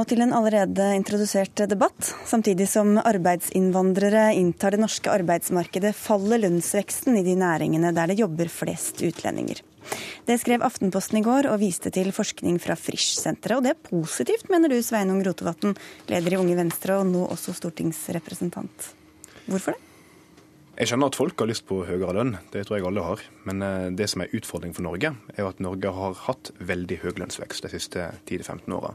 [0.08, 2.16] til en allerede introdusert debatt.
[2.24, 8.48] Samtidig som arbeidsinnvandrere inntar det norske arbeidsmarkedet, faller lønnsveksten i de næringene der det jobber
[8.48, 9.60] flest utlendinger.
[10.24, 13.60] Det skrev Aftenposten i går og viste til forskning fra Frisch-senteret.
[13.60, 15.76] Og det er positivt, mener du, Sveinung Rotevatn,
[16.08, 18.96] leder i Unge Venstre og nå også stortingsrepresentant.
[19.44, 19.95] Hvorfor det?
[20.76, 23.22] Jeg skjønner at folk har lyst på høyere lønn, det tror jeg alle har.
[23.48, 27.14] Men eh, det som er utfordring for Norge, er at Norge har hatt veldig høy
[27.16, 28.90] lønnsvekst de siste 10-15 åra.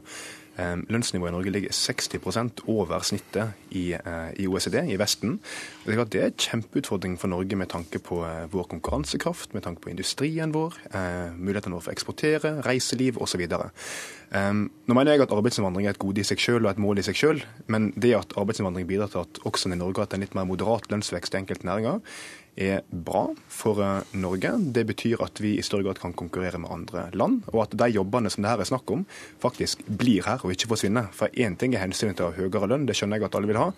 [0.60, 5.40] Ehm, lønnsnivået i Norge ligger 60% over snittet i, eh, i, OECD, i Vesten.
[5.86, 9.88] Det er en kjempeutfordring for Norge med tanke på eh, vår konkurransekraft, med tanke på
[9.88, 13.48] industrien vår, eh, mulighetene våre for å eksportere, reiseliv osv.
[14.32, 17.02] Nå mener jeg at arbeidsinnvandring er et gode i seg selv og et mål i
[17.02, 20.20] seg selv, men det at arbeidsinnvandring bidrar til at også i Norge har hatt en
[20.20, 22.00] litt mer moderat lønnsvekst i enkelte næringer,
[22.56, 24.52] er bra for eh, Norge.
[24.74, 27.88] Det betyr at vi i større grad kan konkurrere med andre land, og at de
[27.94, 29.06] jobbene som det her er snakk om,
[29.42, 31.08] faktisk blir her og ikke forsvinner.
[31.16, 33.50] For én ting er hensynet til å ha høyere lønn, det skjønner jeg at alle
[33.50, 33.70] vil ha,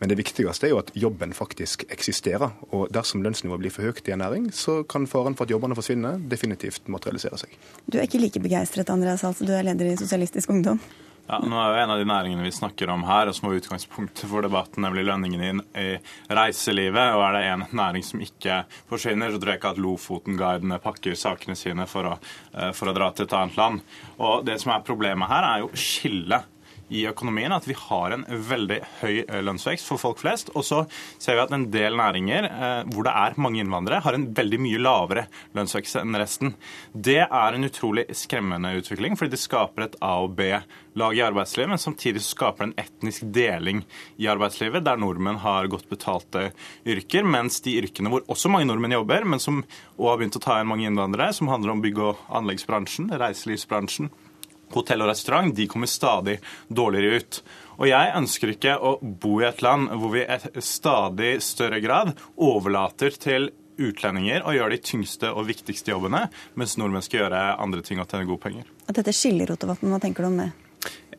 [0.00, 2.54] men det viktigste er jo at jobben faktisk eksisterer.
[2.70, 5.78] Og dersom lønnsnivået blir for høyt i en næring, så kan faren for at jobbene
[5.78, 7.54] forsvinner, definitivt materialisere seg.
[7.90, 10.80] Du er ikke like begeistret, Andreas Hals, du er leder i Sosialistisk Ungdom.
[11.30, 13.60] Ja, nå er jo En av de næringene vi snakker om her, og som var
[13.60, 15.92] utgangspunktet for debatten, nemlig lønningene i
[16.26, 17.14] reiselivet.
[17.14, 21.14] og Er det en næring som ikke forsvinner, så tror jeg ikke at Lofoten-guidene pakker
[21.14, 22.16] sakene sine for å,
[22.54, 23.80] eh, for å dra til et annet land.
[24.18, 26.50] Og Det som er problemet her, er jo skillet
[26.90, 30.50] i økonomien at vi har en veldig høy eh, lønnsvekst for folk flest.
[30.58, 30.82] Og så
[31.18, 34.60] ser vi at en del næringer eh, hvor det er mange innvandrere, har en veldig
[34.66, 35.26] mye lavere
[35.56, 36.54] lønnsvekst enn resten.
[36.92, 41.70] Det er en utrolig skremmende utvikling, fordi det skaper et A- og B-lag i arbeidslivet,
[41.70, 43.84] men samtidig skaper det en etnisk deling
[44.20, 46.50] i arbeidslivet, der nordmenn har godt betalte
[46.88, 50.42] yrker, mens de yrkene hvor også mange nordmenn jobber, men som også har begynt å
[50.42, 54.10] ta inn mange innvandrere, som handler om bygg- og anleggsbransjen, reiselivsbransjen,
[54.76, 57.40] hotell og restaurant de kommer stadig dårligere ut.
[57.80, 62.12] Og jeg ønsker ikke å bo i et land hvor vi i stadig større grad
[62.36, 66.26] overlater til utlendinger å gjøre de tyngste og viktigste jobbene,
[66.60, 68.66] mens nordmenn skal gjøre andre ting og tjene gode penger.
[68.86, 70.50] At dette skiller, Rotevatn, hva tenker du om det?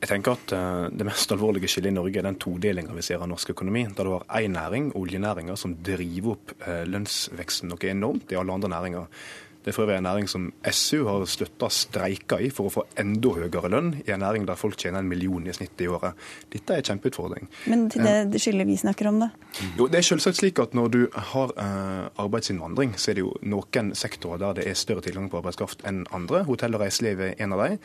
[0.02, 3.22] Jeg tenker at uh, Det mest alvorlige skillet i Norge er den todelinga vi ser
[3.22, 3.84] av norsk økonomi.
[3.94, 8.56] Der du har én næring, oljenæringa, som driver opp uh, lønnsveksten noe enormt i alle
[8.58, 9.22] andre næringer.
[9.62, 12.86] Det er for øvrig en næring som SU har støtta streiker i for å få
[13.02, 16.18] enda høyere lønn i en næring der folk tjener en million i snitt i året.
[16.54, 17.50] Dette er en kjempeutfordring.
[17.70, 19.30] Men til det, det skyldet vi snakker om, da?
[19.78, 23.36] Jo, Det er selvsagt slik at når du har uh, arbeidsinnvandring, så er det jo
[23.42, 26.44] noen sektorer der det er større tilgang på arbeidskraft enn andre.
[26.50, 27.78] Hotell og reiseliv er en av dem.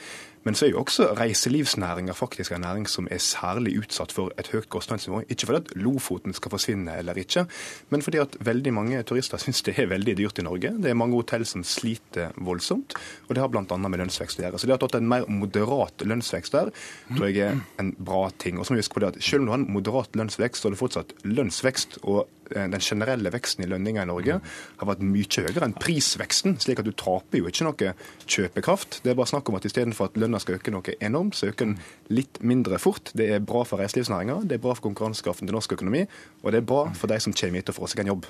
[0.46, 4.46] Men så er jo også reiselivsnæringa faktisk en næring som er særlig utsatt for et
[4.52, 5.24] høyt kostnadsnivå.
[5.26, 7.48] Ikke fordi at Lofoten skal forsvinne eller ikke,
[7.90, 10.70] men fordi at veldig mange turister syns det er veldig dyrt i Norge.
[10.78, 13.64] Det er mange hotell som sliter voldsomt, og det har bl.a.
[13.76, 14.60] med lønnsvekst å gjøre.
[14.60, 16.72] Så det at det er en mer moderat lønnsvekst der,
[17.12, 18.58] tror jeg er en bra ting.
[18.58, 20.62] Og så må vi huske på det at Selv om du har en moderat lønnsvekst,
[20.62, 22.00] så har du fortsatt lønnsvekst.
[22.04, 24.38] og Eh, den generelle veksten i lønninger i Norge
[24.78, 27.92] har vært mye høyere enn prisveksten, slik at du taper jo ikke noe
[28.26, 29.00] kjøpekraft.
[29.02, 31.72] Det er bare snakk om at istedenfor at lønna skal øke noe enormt, så øker
[31.72, 31.78] den
[32.12, 33.10] litt mindre fort.
[33.18, 36.06] Det er bra for reiselivsnæringa, det er bra for konkurransekraften til norsk økonomi,
[36.42, 38.28] og det er bra for de som kommer hit og får seg en jobb.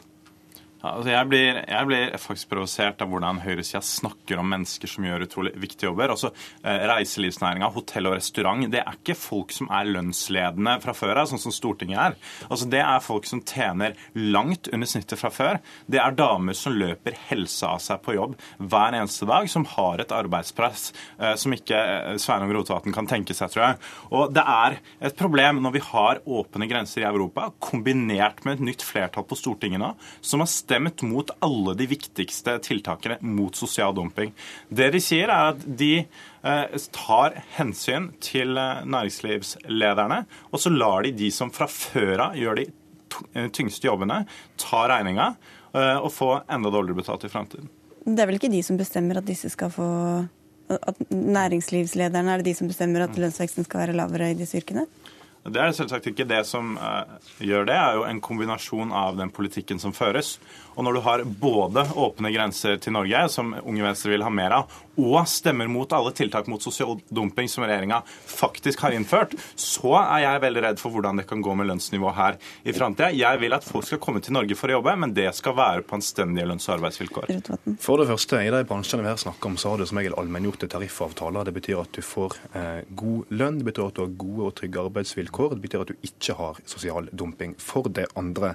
[0.87, 5.27] Altså jeg, blir, jeg, blir, faktisk provosert av hvordan høyresida snakker om mennesker som gjør
[5.27, 6.13] utrolig viktige jobber.
[6.15, 6.31] Altså,
[6.63, 11.31] eh, Reiselivsnæringa, hotell og restaurant, det er ikke folk som er lønnsledende fra før av,
[11.31, 12.17] sånn som Stortinget er.
[12.49, 15.61] Altså, det er folk som tjener langt under snittet fra før.
[15.91, 20.03] Det er damer som løper helsa av seg på jobb hver eneste dag, som har
[20.03, 23.81] et arbeidspress eh, som ikke eh, Sveinung Rotevatn kan tenke seg, tror jeg.
[24.13, 28.69] Og det er et problem når vi har åpne grenser i Europa, kombinert med et
[28.71, 29.93] nytt flertall på Stortinget nå,
[30.25, 34.33] som har stemt stemt mot alle de viktigste tiltakene mot sosial dumping.
[34.69, 41.07] Det de sier, er at de eh, tar hensyn til eh, næringslivslederne, og så lar
[41.07, 42.67] de de som fra før av gjør de
[43.35, 44.25] eh, tyngste jobbene,
[44.61, 45.35] ta regninga
[45.77, 47.67] og få enda dårligere betalt i framtiden.
[48.07, 49.89] Det er vel ikke de som bestemmer at disse skal få
[50.73, 54.87] at næringslivslederne er det de som bestemmer at lønnsveksten skal være lavere i disse yrkene?
[55.45, 56.79] Det er selvsagt ikke det som
[57.45, 60.39] gjør det, det, er jo en kombinasjon av den politikken som føres.
[60.77, 64.61] Og når du har både åpne grenser til Norge, som Unge Venstre vil ha mer
[64.61, 69.93] av, og stemmer mot alle tiltak mot sosial dumping som regjeringa faktisk har innført, så
[70.01, 73.11] er jeg veldig redd for hvordan det kan gå med lønnsnivået her i framtida.
[73.13, 75.85] Jeg vil at folk skal komme til Norge for å jobbe, men det skal være
[75.85, 77.35] på anstendige lønns- og arbeidsvilkår.
[77.83, 80.17] For det første, i de bransjene vi her snakker om, så har du som regel
[80.17, 81.49] allmenngjorte tariffavtaler.
[81.49, 84.57] Det betyr at du får eh, god lønn, det betyr at du har gode og
[84.57, 87.53] trygge arbeidsvilkår, det betyr at du ikke har sosial dumping.
[87.61, 88.55] For det andre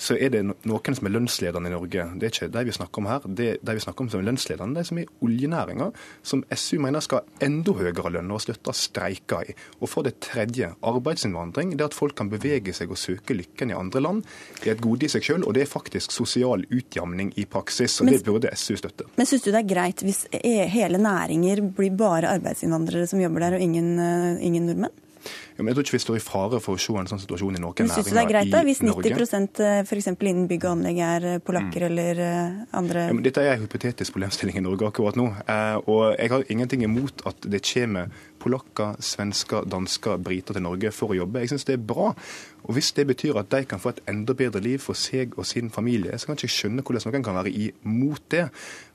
[0.00, 2.04] så er det noen som er lønnsledende i Norge.
[2.18, 3.20] Det er ikke de vi snakker om her.
[3.26, 5.90] Det er de vi snakker om som er lønnsledende, de som er i oljenæringa
[6.22, 9.54] som SU mener skal ha enda høyere lønn og slutte å streike i.
[9.80, 11.76] Og for det tredje, arbeidsinnvandring.
[11.76, 14.24] Det at folk kan bevege seg og søke lykken i andre land,
[14.62, 18.00] det er et gode i seg selv, og det er faktisk sosial utjamning i praksis.
[18.00, 19.04] og Men- Det burde SU støtte.
[19.16, 23.40] Men syns du det er greit hvis e- hele næringer blir bare arbeidsinnvandrere som jobber
[23.40, 24.90] der, og ingen, eh, ingen nordmenn?
[25.58, 27.62] Men jeg tror ikke vi står i fare for å se en sånn situasjon i
[27.62, 29.84] noen Men syns du det er greit næringer da, i hvis 90 Norge.
[29.88, 30.12] f.eks.
[30.20, 33.64] innen bygg og anlegg er polakker polakker eller eh, andre Ja, men dette er en
[33.64, 35.28] hypotetisk problemstilling i Norge akkurat nå.
[35.46, 40.92] Eh, og jeg har ingenting imot at det kommer polakker, svensker, dansker, briter til Norge
[40.94, 41.44] for å jobbe.
[41.44, 42.10] Jeg syns det er bra.
[42.62, 45.46] Og hvis det betyr at de kan få et enda bedre liv for seg og
[45.48, 48.44] sin familie, så kan jeg ikke skjønne hvordan noen kan være imot det.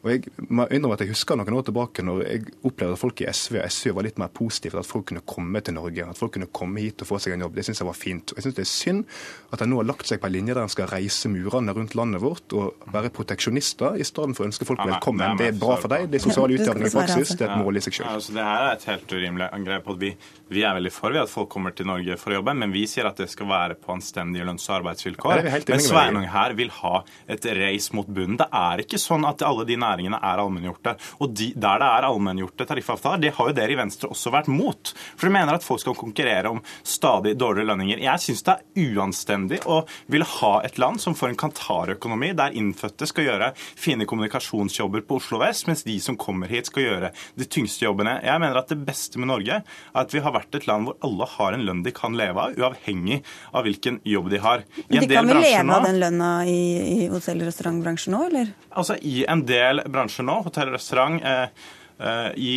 [0.06, 3.24] Og jeg må innrømme at jeg husker noen år tilbake når jeg opplevde at folk
[3.24, 6.06] i SV og SV var litt mer positive til at folk kunne komme til Norge,
[6.06, 7.58] at folk kunne komme hit og få seg en jobb.
[7.58, 8.32] Det syns jeg var fint.
[8.32, 9.04] Og jeg syns det er synd
[9.52, 11.98] at de nå har lagt seg på en linje der en skal reise murene rundt
[12.00, 15.36] landet vårt og være proteksjonister i stedet for å ønske folk velkommen.
[15.42, 17.40] det er bra for deg, det er sosial utjevning i praksis, altså.
[17.42, 18.14] det er et mål i seg Ja, sjøl.
[18.16, 19.84] altså det her er et helt urimelig angrep.
[19.86, 20.12] på at vi,
[20.50, 23.08] vi er veldig for at folk kommer til Norge for å jobbe, men vi sier
[23.10, 25.44] at det skal være på anstendige lønns- og arbeidsvilkår.
[25.68, 25.84] Men.
[25.88, 28.38] Sveinung her vil ha et race mot bunnen.
[28.40, 30.96] Det er ikke sånn at alle de næringene er allmenngjorte.
[31.24, 34.50] Og de, der det er allmenngjorte tariffavtaler, det har jo dere i Venstre også vært
[34.52, 34.94] mot.
[35.16, 38.04] For de mener at folk skal konkurrere om stadig dårligere lønninger.
[38.04, 42.56] Jeg syns det er uanstendig å ville ha et land som får en kantarøkonomi, der
[42.58, 47.12] innfødte skal gjøre fine kommunikasjonsjobber på Oslo vest, mens de som kommer hit skal gjøre
[47.38, 48.18] de tyngste jobbene.
[48.26, 50.98] Jeg mener at det beste med Norge er at vi har vært et land hvor
[51.06, 53.22] alle har en lønn de kan leve av, uavhengig
[53.54, 54.64] av hvilken jobb de har.
[54.88, 56.62] I en de kan vel leve av den lønna i,
[56.98, 58.54] i hotell- og restaurantbransjen nå, eller?
[58.78, 61.68] Altså I en del bransjer nå, hotell og restaurant, eh,
[62.00, 62.56] eh, i,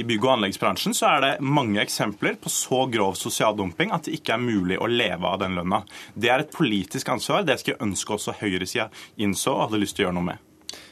[0.00, 4.08] I bygg- og anleggsbransjen så er det mange eksempler på så grov sosial dumping at
[4.08, 5.84] det ikke er mulig å leve av den lønna.
[6.14, 7.46] Det er et politisk ansvar.
[7.46, 10.47] Det skulle jeg ønske også høyresida innså og hadde lyst til å gjøre noe med.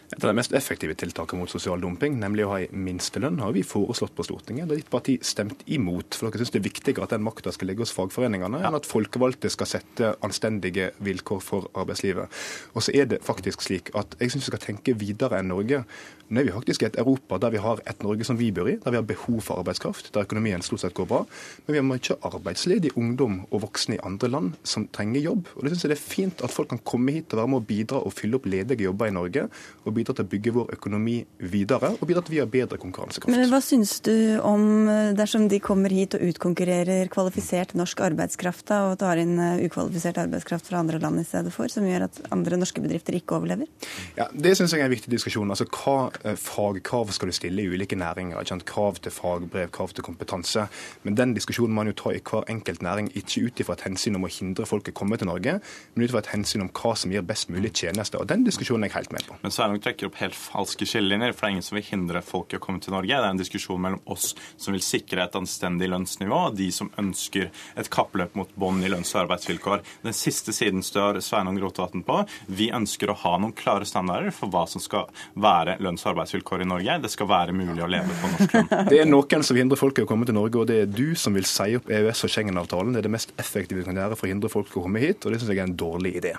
[0.07, 3.51] Et av de mest effektive tiltakene mot sosial dumping, nemlig å ha en minstelønn, har
[3.57, 4.69] vi foreslått på Stortinget.
[4.71, 6.14] Da ditt parti stemt imot.
[6.14, 8.87] For dere syns det er viktigere at den makta skal ligge hos fagforeningene, enn at
[8.87, 12.31] folkevalgte skal sette anstendige vilkår for arbeidslivet.
[12.75, 15.83] Og så er det faktisk slik at jeg syns vi skal tenke videre enn Norge.
[16.27, 18.66] Nå er vi faktisk i et Europa der vi har et Norge som vi bor
[18.66, 21.21] i, der vi har behov for arbeidskraft, der økonomien stort sett går bra.
[21.66, 25.53] Men vi har mye arbeidsledig ungdom og voksne i andre land som trenger jobb.
[25.55, 27.62] Og det syns jeg det er fint at folk kan komme hit og være med
[27.62, 29.47] og bidra og fylle opp ledige jobber i Norge.
[29.85, 31.16] og bidra til å bygge vår økonomi
[31.52, 33.32] videre, og bidra til at vi har bedre konkurransekraft.
[33.32, 38.68] Men hva syns du om eh, dersom de kommer hit og utkonkurrerer kvalifisert norsk arbeidskraft
[38.70, 42.06] da, og tar inn eh, ukvalifisert arbeidskraft fra andre land i stedet for, som gjør
[42.09, 43.70] at andre norske bedrifter ikke overlever?
[44.18, 45.50] Ja, Det syns jeg er en viktig diskusjon.
[45.50, 48.38] Altså, Hva eh, fagkrav skal du stille i ulike næringer?
[48.40, 48.68] Ikke sant?
[48.68, 50.68] Krav til fagbrev, krav til kompetanse.
[51.06, 53.85] Men den diskusjonen må man jo ta i hver enkelt næring, ikke ut ifra et
[53.87, 55.59] hensyn om å hindre folk å komme til Norge,
[55.94, 58.22] men ut ifra et hensyn om hva som gir best mulig tjenester.
[58.22, 59.37] Og Den diskusjonen er jeg helt med på.
[59.42, 62.53] Men Sveinung trekker opp helt falske skillelinjer, for det er ingen som vil hindre folk
[62.53, 63.12] i å komme til Norge.
[63.14, 66.90] Det er en diskusjon mellom oss som vil sikre et anstendig lønnsnivå, og de som
[66.99, 69.85] ønsker et kappløp mot bånd i lønns- og arbeidsvilkår.
[70.03, 72.18] Den siste siden står Sveinung Rotevatn på.
[72.46, 75.07] Vi ønsker å ha noen klare standarder for hva som skal
[75.38, 76.99] være lønns- og arbeidsvilkår i Norge.
[77.07, 78.90] Det skal være mulig å leve på norsk lønn.
[78.90, 81.14] Det er noen som hindrer folk i å komme til Norge, og det er du
[81.18, 82.92] som vil si opp EØS- og Schengen-avtalen.
[82.96, 85.03] Det er det mest effektive vi kan gjøre for å hindre folk i å komme
[85.03, 86.37] hit, og det syns jeg er en dårlig idé.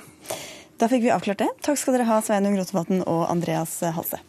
[0.77, 1.47] Da fikk vi avklart det.
[1.65, 4.19] Takk skal dere ha, Sveinung Rotevatn og Andreas Halse.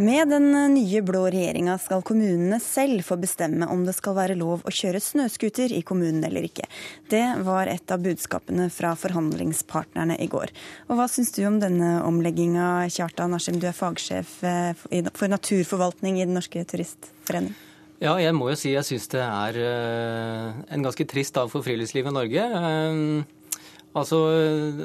[0.00, 4.62] Med den nye blå regjeringa skal kommunene selv få bestemme om det skal være lov
[4.64, 6.64] å kjøre snøscooter i kommunen eller ikke.
[7.12, 10.54] Det var et av budskapene fra forhandlingspartnerne i går.
[10.88, 14.72] Og hva syns du om denne omlegginga, Kjartan Askim, du er fagsjef eh,
[15.10, 17.52] for naturforvaltning i Den norske turistforening?
[18.00, 21.60] Ja, jeg må jo si jeg syns det er eh, en ganske trist dag for
[21.68, 22.48] friluftslivet i Norge.
[22.62, 23.60] Eh,
[23.92, 24.24] altså,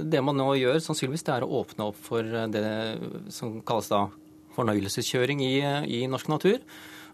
[0.04, 2.68] Det man nå gjør, sannsynligvis, det er å åpne opp for det
[3.32, 4.04] som kalles da
[4.56, 5.56] fornøyelseskjøring i,
[6.00, 6.62] i norsk natur.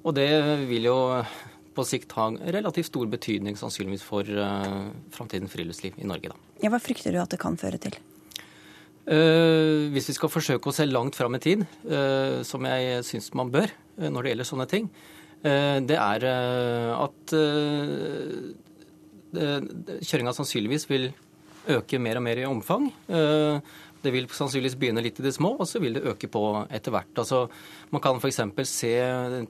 [0.01, 0.29] Og det
[0.69, 0.97] vil jo
[1.75, 6.33] på sikt ha relativt stor betydning sannsynligvis for uh, framtidens friluftsliv i Norge.
[6.33, 6.55] Da.
[6.65, 7.95] Ja, Hva frykter du at det kan føre til?
[9.01, 13.31] Uh, hvis vi skal forsøke å se langt fram i tid, uh, som jeg syns
[13.37, 14.91] man bør uh, når det gjelder sånne ting,
[15.41, 17.31] det er at
[19.33, 21.07] kjøringa sannsynligvis vil
[21.73, 22.91] øke mer og mer i omfang.
[24.01, 26.43] Det vil sannsynligvis begynne litt i det små, og så vil det øke på
[26.73, 27.13] etter hvert.
[27.21, 27.45] Altså,
[27.93, 28.41] man kan f.eks.
[28.69, 28.93] se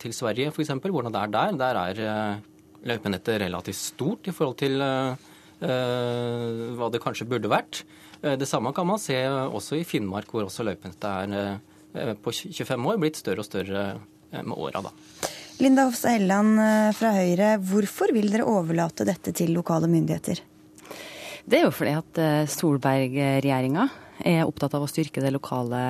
[0.02, 1.58] til Sverige, for eksempel, hvordan det er der.
[1.62, 2.44] Der er
[2.92, 5.14] løypenettet relativt stort i forhold til uh,
[6.78, 7.84] hva det kanskje burde vært.
[8.22, 11.54] Det samme kan man se også i Finnmark, hvor også løypenettet er
[11.96, 13.86] uh, på 25 år blitt større og større
[14.32, 14.82] med åra.
[15.62, 20.40] Linda Hofstad Helleland eh, fra Høyre, hvorfor vil dere overlate dette til lokale myndigheter?
[21.46, 23.86] Det er jo fordi at eh, Solberg-regjeringa
[24.28, 25.82] er opptatt av å styrke det lokale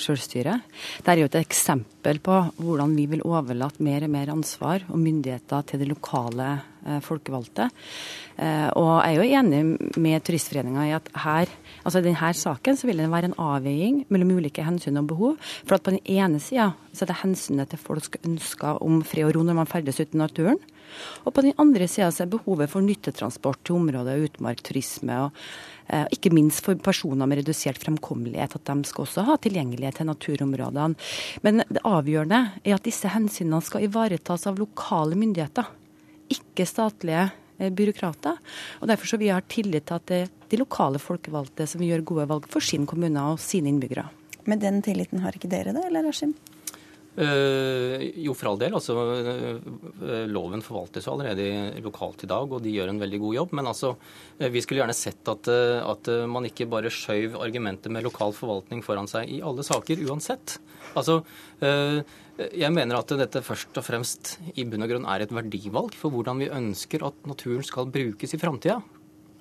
[0.00, 0.64] selvstyret.
[1.02, 4.98] Det er jo et eksempel på hvordan vi vil overlate mer og mer ansvar og
[5.00, 6.48] myndigheter til de lokale
[6.86, 7.68] eh, folkevalgte.
[8.36, 12.78] Eh, og jeg er jo enig med Turistforeninga i at her, altså i denne saken
[12.78, 15.36] så vil det være en avveiing mellom ulike hensyn og behov.
[15.64, 19.30] For at på den ene sida så er det hensynet til folks ønsker om fred
[19.30, 20.60] og ro når man ferdes ute i naturen.
[21.26, 25.46] Og på den andre sida er behovet for nyttetransport til områder, utmark, turisme og
[25.86, 30.96] ikke minst for personer med redusert fremkommelighet, at de skal også ha tilgjengelighet til naturområdene.
[31.46, 35.68] Men det avgjørende er at disse hensynene skal ivaretas av lokale myndigheter,
[36.32, 37.28] ikke statlige
[37.58, 38.40] eh, byråkrater.
[38.80, 42.04] Og Derfor så vi har tillit til at det er de lokale folkevalgte som gjør
[42.06, 44.08] gode valg for sin kommune og sine innbyggere.
[44.46, 46.34] Men den tilliten har ikke dere da, eller Askim?
[47.16, 48.74] Uh, jo, for all del.
[48.76, 53.36] altså uh, Loven forvaltes jo allerede lokalt i dag, og de gjør en veldig god
[53.38, 53.54] jobb.
[53.56, 58.04] Men altså, uh, vi skulle gjerne sett at, at man ikke bare skjøv argumentet med
[58.04, 60.58] lokal forvaltning foran seg i alle saker, uansett.
[60.96, 61.22] Altså,
[61.60, 66.14] jeg mener at dette først og fremst i bunn og grunn er et verdivalg for
[66.14, 68.78] hvordan vi ønsker at naturen skal brukes i framtida.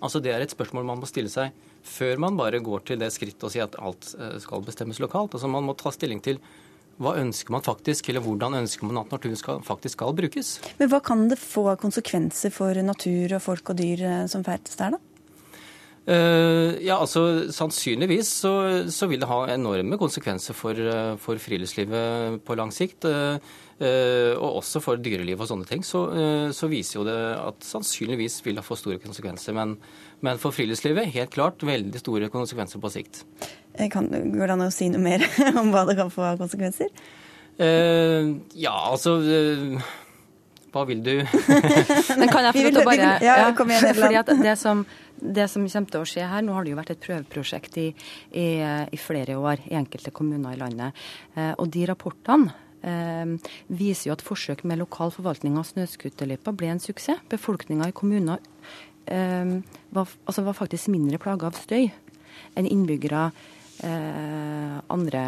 [0.03, 1.53] Altså, det er et spørsmål man må stille seg
[1.86, 4.09] før man bare går til det skrittet og sier at alt
[4.41, 5.36] skal bestemmes lokalt.
[5.38, 6.41] Altså, Man må ta stilling til
[7.02, 10.56] hva ønsker man faktisk, eller hvordan ønsker man at naturen skal, faktisk skal brukes?
[10.80, 14.46] Men Hva kan det få av konsekvenser for natur og folk og dyr eh, som
[14.48, 15.04] ferdes der, da?
[16.06, 18.52] Uh, ja, altså Sannsynligvis så,
[18.93, 23.08] så, vil det ha enorme konsekvenser for, uh, for friluftslivet på lang sikt.
[23.10, 23.39] Uh,
[23.82, 25.82] og også for dyreliv og sånne ting.
[25.84, 26.06] Så,
[26.56, 29.52] så, viser jo det at sannsynligvis vil det få store konsekvenser.
[29.58, 29.74] Men,
[30.24, 33.24] men for friluftslivet helt klart veldig store konsekvenser på sikt.
[33.91, 35.26] Kan, går det an å si noe mer
[35.59, 36.91] om hva det kan få av konsekvenser?
[37.55, 39.91] Uh, ja, altså uh,
[40.76, 41.13] Hva vil du
[42.20, 44.82] Men kan jeg få lov til å bare ja, kom igjen, fordi at det som,
[45.16, 47.88] det som kommer til å skje her, Nå har det jo vært et prøveprosjekt i,
[48.36, 51.05] i, i flere år i enkelte kommuner i landet.
[51.55, 52.51] Og de rapportene
[53.72, 57.24] viser jo at forsøk med lokal forvaltning av snøscooterløyper ble en suksess.
[57.32, 58.43] Befolkninga i kommuner
[59.06, 61.91] var, altså var faktisk mindre plaga av støy
[62.56, 63.28] enn innbyggere
[63.84, 65.22] Eh, andre,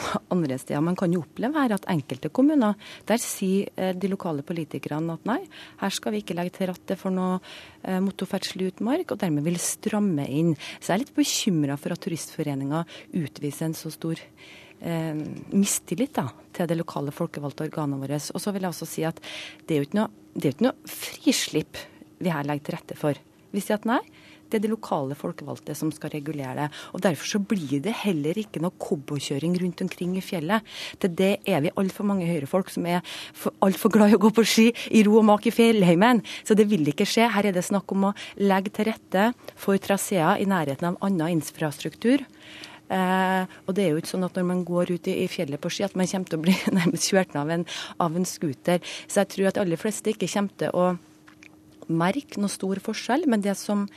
[0.34, 0.80] andre, steder.
[0.84, 2.76] Man kan jo oppleve her at enkelte kommuner,
[3.08, 5.38] der sier eh, de lokale politikerne at nei,
[5.80, 9.46] her skal vi ikke legge til rette for noe eh, motorferdsel i utmark, og dermed
[9.46, 10.52] vil stramme inn.
[10.76, 12.84] Så jeg er litt bekymra for at Turistforeninga
[13.16, 15.24] utviser en så stor eh,
[15.56, 18.32] mistillit da, til det lokale folkevalgte organet vårt.
[18.34, 19.24] Og så vil jeg også si at
[19.64, 21.80] det er jo ikke noe, det er ikke noe frislipp
[22.18, 23.20] vi her legger til rette for.
[23.54, 24.02] Vi sier at nei,
[24.48, 26.68] det er de lokale folkevalgte som skal regulere det.
[26.96, 30.64] Og Derfor så blir det heller ikke noe cowboykjøring rundt omkring i fjellet.
[31.00, 33.02] Til det er vi altfor mange høyrefolk som er
[33.64, 36.22] altfor glad i å gå på ski i ro og mak i fjellheimen.
[36.48, 37.28] Så det vil ikke skje.
[37.34, 41.36] Her er det snakk om å legge til rette for traseer i nærheten av annen
[41.36, 42.24] infrastruktur.
[42.88, 45.60] Eh, og det er jo ikke sånn at når man går ut i, i fjellet
[45.60, 47.68] på ski, at man kommer til å bli nærmest kjørt av en,
[48.00, 48.80] av en scooter.
[49.04, 50.88] Så jeg tror at de aller fleste ikke kommer til å
[51.88, 53.26] merke noe stor forskjell.
[53.30, 53.88] Men det som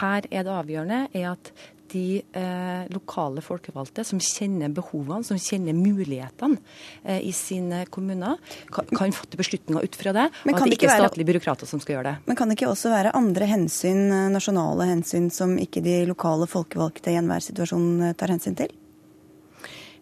[0.00, 1.52] her er det avgjørende, er at
[1.94, 6.58] de eh, lokale folkevalgte som kjenner behovene, som kjenner mulighetene
[7.04, 8.40] eh, i sine kommuner,
[8.74, 10.28] kan, kan fatte beslutninger ut fra det.
[10.44, 12.14] og at det ikke er statlige byråkrater som skal gjøre det.
[12.28, 16.48] Men kan det ikke også være andre hensyn, eh, nasjonale hensyn, som ikke de lokale
[16.50, 18.72] folkevalgte i enhver situasjon eh, tar hensyn til?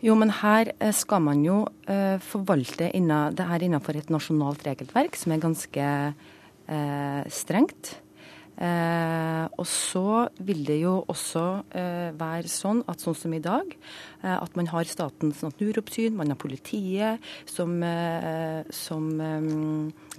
[0.03, 4.65] Jo, men her eh, skal man jo eh, forvalte inna, det her innenfor et nasjonalt
[4.67, 5.91] regelverk som er ganske
[6.69, 7.97] uh, strengt.
[8.53, 11.43] Eh, og så vil det jo også
[11.75, 13.73] eh, være sånn at sånn som i dag,
[14.21, 19.49] eh, at man har Statens naturoppsyn, man har politiet som, eh, som eh,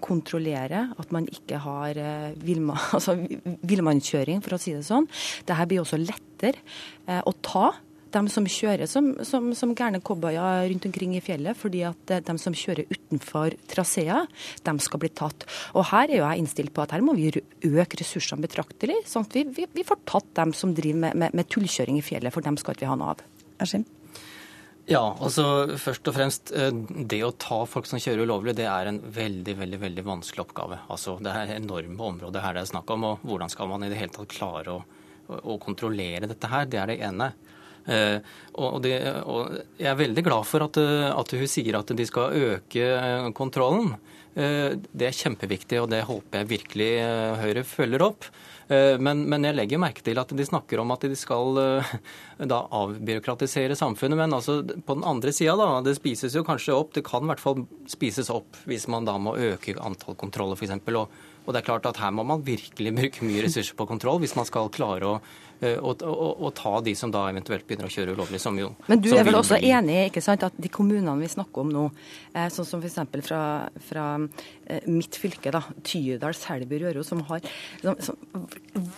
[0.03, 5.07] kontrollerer at man ikke har eh, villma, altså, for å si det sånn.
[5.45, 7.69] Dette blir også lettere å ta
[8.13, 12.35] de som kjører som, som, som gærne cowboyer rundt omkring i fjellet, fordi at de
[12.41, 14.29] som kjører utenfor traseer,
[14.63, 15.47] de skal bli tatt.
[15.73, 19.27] Og her er jo jeg innstilt på at her må vi øke ressursene betraktelig, sånn
[19.27, 22.33] at vi, vi, vi får tatt dem som driver med, med, med, tullkjøring i fjellet,
[22.33, 23.27] for dem skal ikke vi ha noe av.
[23.63, 23.85] Askim?
[24.89, 26.73] Ja, altså først og fremst eh,
[27.07, 30.81] Det å ta folk som kjører ulovlig, det er en veldig veldig, veldig vanskelig oppgave.
[30.91, 33.91] Altså Det er enorme områder her det er snakk om, og hvordan skal man i
[33.93, 34.83] det hele tatt klare å,
[35.39, 36.67] å kontrollere dette her?
[36.67, 37.31] Det er det ene.
[37.83, 38.17] Eh,
[38.53, 38.95] og, det,
[39.27, 42.89] og jeg er veldig glad for at, at, hun sier at de skal øke
[43.35, 43.95] kontrollen.
[44.33, 46.89] Det er kjempeviktig, og det håper jeg virkelig
[47.37, 48.25] Høyre følger opp.
[48.65, 51.59] Men, men, jeg legger merke til at de snakker om at de skal
[52.53, 54.17] da avbyråkratisere samfunnet.
[54.17, 55.83] Men altså, på den andre sida, da.
[55.85, 56.95] Det spises jo kanskje opp.
[56.97, 57.61] Det kan i hvert fall
[57.91, 60.79] spises opp hvis man da må øke antall kontroller, f.eks.
[60.81, 61.13] Og,
[61.43, 64.37] og det er klart at her må man virkelig bruke mye ressurser på kontroll hvis
[64.39, 65.19] man skal klare å
[65.61, 68.73] og, eh, og, og, ta de som da eventuelt begynner å kjøre ulovlig, som jo
[68.87, 71.85] Men du er vel også enig ikke sant, at de kommunene vi snakker om nå,
[72.33, 72.99] eh, sånn som f.eks.
[73.23, 73.43] Fra,
[73.87, 74.07] fra
[74.67, 77.43] eh, mitt fylke, da, Tydal, Selbu, Røros, som har
[77.81, 78.19] som, som,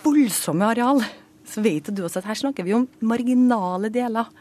[0.02, 1.04] voldsomme areal,
[1.46, 4.32] så vet du også at her snakker vi om marginale deler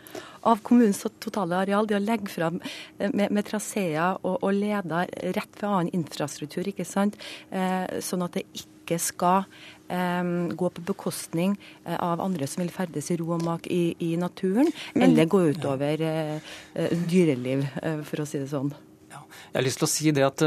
[0.45, 1.87] av kommunens totale areal.
[1.89, 2.59] Det å legge fram
[2.97, 7.17] med, med traseer og, og leder rett ved annen infrastruktur, ikke sant?
[7.49, 9.45] Eh, sånn at det ikke skal
[9.87, 11.55] gå på bekostning
[11.85, 15.25] eh, av andre som vil ferdes i ro og mak i, i naturen, Men, eller
[15.29, 16.39] gå utover ja.
[16.73, 18.73] Eh, dyreliv, eh, for å si det sånn.
[19.09, 20.41] Jeg har lyst til å si det at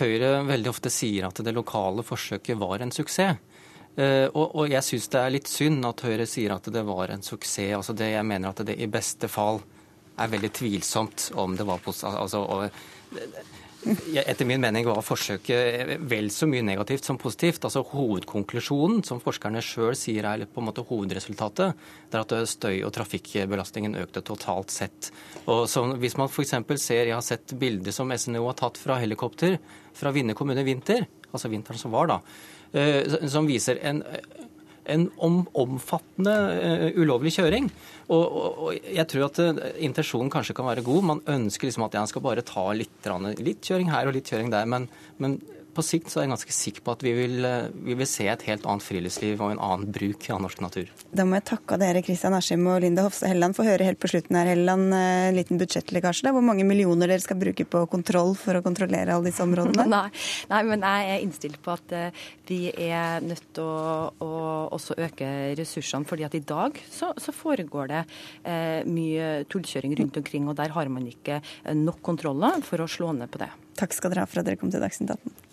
[0.00, 3.38] Høyre veldig ofte sier at det lokale forsøket var en suksess.
[3.96, 7.24] Og, og jeg syns det er litt synd at Høyre sier at det var en
[7.24, 7.72] suksess.
[7.78, 9.62] Altså det, jeg mener at det i beste fall
[10.20, 12.44] er veldig tvilsomt om det var altså,
[13.80, 17.64] etter min mening var forsøket vel så mye negativt som positivt.
[17.64, 21.78] Altså Hovedkonklusjonen, som forskerne sjøl sier er på en måte hovedresultatet,
[22.10, 25.10] det er at støy- og trafikkbelastningen økte totalt sett.
[25.46, 26.54] Og så, Hvis man f.eks.
[26.76, 29.58] ser, Jeg har sett bilder som SNO har tatt fra helikopter
[29.94, 32.20] fra Vinne kommune vinter, altså vinteren som var da,
[32.72, 34.04] eh, som viser en
[34.90, 37.70] en om, omfattende uh, ulovlig kjøring.
[38.10, 41.06] Og, og, og, jeg tror at uh, intensjonen kanskje kan være god.
[41.12, 44.50] Man ønsker liksom at jeg skal bare ta litt, litt kjøring her og litt kjøring
[44.50, 44.66] der.
[44.70, 44.88] Men,
[45.22, 45.38] men
[45.74, 48.26] på sikt så er jeg ganske sikker på at vi vil, eh, vi vil, se
[48.30, 50.90] et helt annet friluftsliv og en annen bruk av norsk natur.
[51.14, 54.00] Da må jeg takke dere Kristian Askim og Linda Hofstad Helleland for å høre helt
[54.02, 56.32] på slutten her, Helleland, eh, en liten budsjettlekkasje.
[56.34, 59.86] Hvor mange millioner dere skal bruke på kontroll for å kontrollere alle disse områdene?
[59.94, 60.06] nei,
[60.50, 64.32] nei, men jeg er innstilt på at eh, vi er nødt til å, å
[64.74, 66.08] også øke ressursene.
[66.08, 68.02] fordi at i dag så, så foregår det
[68.42, 71.40] eh, mye tullkjøring rundt omkring, og der har man ikke
[71.76, 73.50] nok kontroller for å slå ned på det.
[73.80, 75.49] Takk skal dere ha for at dere kom til Dagsnytt 18.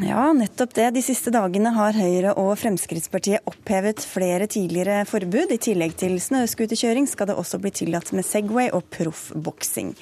[0.00, 0.86] Ja, nettopp det.
[0.96, 5.52] De siste dagene har Høyre og Fremskrittspartiet opphevet flere tidligere forbud.
[5.52, 9.92] I tillegg til snøscooterkjøring skal det også bli tillatt med Segway og proffboksing.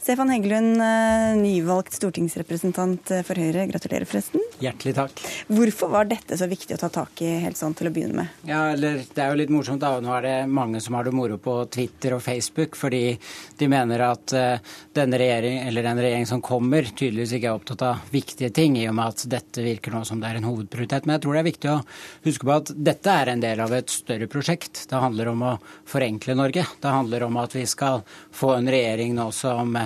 [0.00, 3.66] Stefan Heggelund, eh, nyvalgt stortingsrepresentant for Høyre.
[3.68, 4.40] Gratulerer, forresten.
[4.60, 5.20] Hjertelig takk.
[5.52, 8.30] Hvorfor var dette så viktig å ta tak i helt sånn til å begynne med?
[8.48, 9.80] Ja, eller Det er jo litt morsomt.
[9.80, 13.18] da, Nå er det mange som har det moro på Twitter og Facebook fordi
[13.58, 14.58] de mener at uh,
[14.94, 18.88] denne regjering, eller den regjering som kommer, tydeligvis ikke er opptatt av viktige ting, i
[18.88, 21.04] og med at dette virker nå som det er en hovedprioritet.
[21.04, 21.78] Men jeg tror det er viktig å
[22.24, 24.86] huske på at dette er en del av et større prosjekt.
[24.88, 26.64] Det handler om å forenkle Norge.
[26.80, 28.00] Det handler om at vi skal
[28.32, 29.76] få en regjering nå som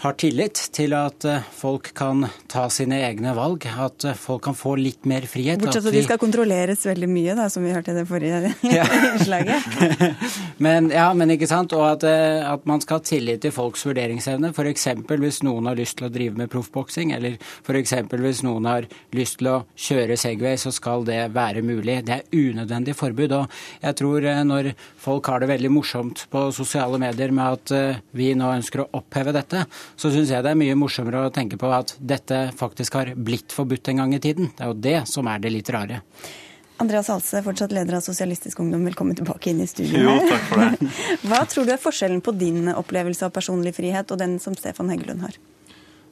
[0.00, 4.56] har tillit til at eh, folk kan ta sine egne valg, at eh, folk kan
[4.56, 5.60] få litt mer frihet.
[5.60, 8.54] Bortsett fra at de skal kontrolleres veldig mye, da, som vi hørte i det forrige
[9.10, 9.66] innslaget.
[10.64, 11.74] men, ja, men ikke sant.
[11.76, 14.52] Og at, eh, at, man skal ha tillit til folks vurderingsevne.
[14.54, 14.88] F.eks.
[15.10, 17.94] hvis noen har lyst til å drive med proffboksing, eller f.eks.
[18.14, 21.98] hvis noen har lyst til å kjøre Segway, så skal det være mulig.
[22.08, 23.36] Det er unødvendig forbud.
[23.36, 28.32] Og jeg tror når folk har det veldig morsomt på sosiale medier med at vi
[28.38, 31.58] nå ønsker å oppheve dette, dette, så syns jeg det er mye morsommere å tenke
[31.60, 34.52] på at dette faktisk har blitt forbudt en gang i tiden.
[34.56, 36.00] Det er jo det som er det litt rare.
[36.80, 40.00] Andreas Halse, fortsatt leder av Sosialistisk Ungdom, velkommen tilbake inn i studio.
[40.06, 40.88] Jo, takk for det.
[41.28, 44.88] Hva tror du er forskjellen på din opplevelse av personlig frihet og den som Stefan
[44.92, 45.36] Heggelund har?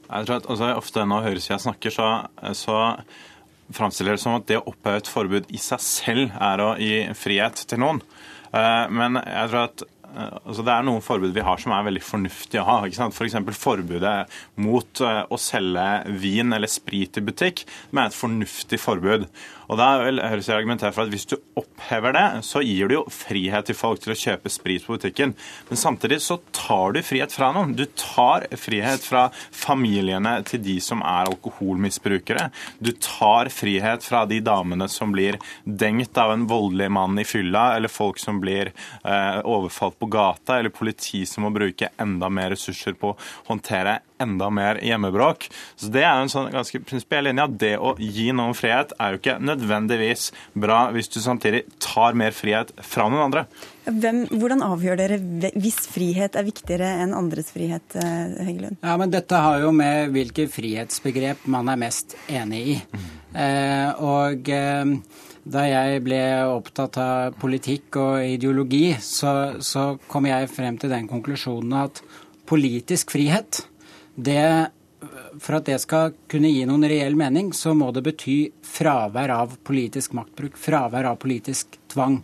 [0.09, 2.09] Jeg tror at altså, Ofte når høyresida snakker, så,
[2.57, 2.77] så
[3.73, 7.01] framstiller det som at det å oppheve et forbud i seg selv er å gi
[7.17, 8.03] frihet til noen.
[8.53, 9.83] Eh, men jeg tror at
[10.17, 12.77] altså det er noen forbud vi har som er veldig fornuftige å ha.
[12.87, 13.37] F.eks.
[13.45, 14.15] For forbudet
[14.61, 15.87] mot eh, å selge
[16.21, 17.65] vin eller sprit i butikk.
[17.91, 19.27] Det er et fornuftig forbud.
[19.69, 23.03] Og da vil jeg argumentere for at Hvis du opphever det, så gir du jo
[23.13, 25.35] frihet til folk til å kjøpe sprit på butikken.
[25.69, 27.75] Men samtidig så tar du frihet fra noen.
[27.77, 32.49] Du tar frihet fra familiene til de som er alkoholmisbrukere.
[32.81, 37.75] Du tar frihet fra de damene som blir dengt av en voldelig mann i fylla,
[37.77, 42.55] eller folk som blir eh, overfalt på gata, eller politi som må bruke enda mer
[42.55, 43.19] ressurser på å
[43.51, 45.49] håndtere enda mer hjemmebråk.
[45.75, 48.93] Så Det er jo en sånn ganske prinsipiell linje at det å gi noen frihet
[48.99, 53.45] er jo ikke nødvendigvis bra hvis du samtidig tar mer frihet fra noen andre.
[53.89, 55.17] Hvem, hvordan avgjør dere
[55.57, 58.77] hvis frihet er viktigere enn andres frihet, eh, Heggelund?
[58.83, 62.77] Ja, men Dette har jo med hvilke frihetsbegrep man er mest enig i.
[62.93, 63.09] Mm.
[63.39, 64.93] Eh, og eh,
[65.49, 71.09] da jeg ble opptatt av politikk og ideologi, så, så kom jeg frem til den
[71.09, 72.03] konklusjonen at
[72.49, 73.63] politisk frihet,
[74.19, 74.69] det,
[75.39, 79.57] for at det skal kunne gi noen reell mening, så må det bety fravær av
[79.65, 82.19] politisk maktbruk, fravær av politisk tvang.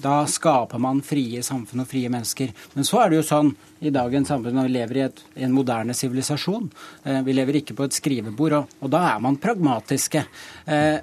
[0.00, 2.54] Da skaper man frie samfunn og frie mennesker.
[2.72, 3.50] Men så er det jo sånn
[3.84, 6.70] i dagens samfunn når vi lever i, et, en moderne sivilisasjon.
[7.04, 10.24] Eh, vi lever ikke på et skrivebord, og, og da er man pragmatiske.
[10.64, 10.96] Eh,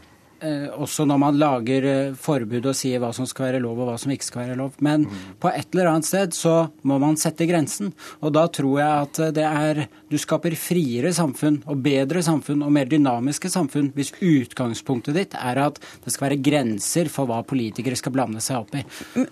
[0.78, 3.98] også når man lager eh, forbud og sier hva som skal være lov og hva
[4.02, 4.76] som ikke skal være lov.
[4.86, 5.24] Men mm.
[5.42, 6.56] på et eller annet sted så
[6.88, 7.94] må man sette grensen.
[8.22, 12.72] Og da tror jeg at det er Du skaper friere samfunn og bedre samfunn og
[12.72, 17.98] mer dynamiske samfunn hvis utgangspunktet ditt er at det skal være grenser for hva politikere
[18.00, 18.84] skal blande seg opp i.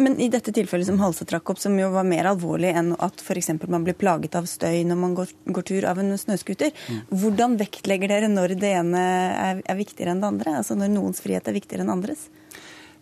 [0.03, 3.23] Men i dette tilfellet som Halse trakk opp, som jo var mer alvorlig enn at
[3.23, 3.53] f.eks.
[3.71, 7.01] man blir plaget av støy når man går, går tur av en snøscooter, mm.
[7.23, 10.57] hvordan vektlegger dere når det ene er, er viktigere enn det andre?
[10.59, 12.27] Altså når noens frihet er viktigere enn andres?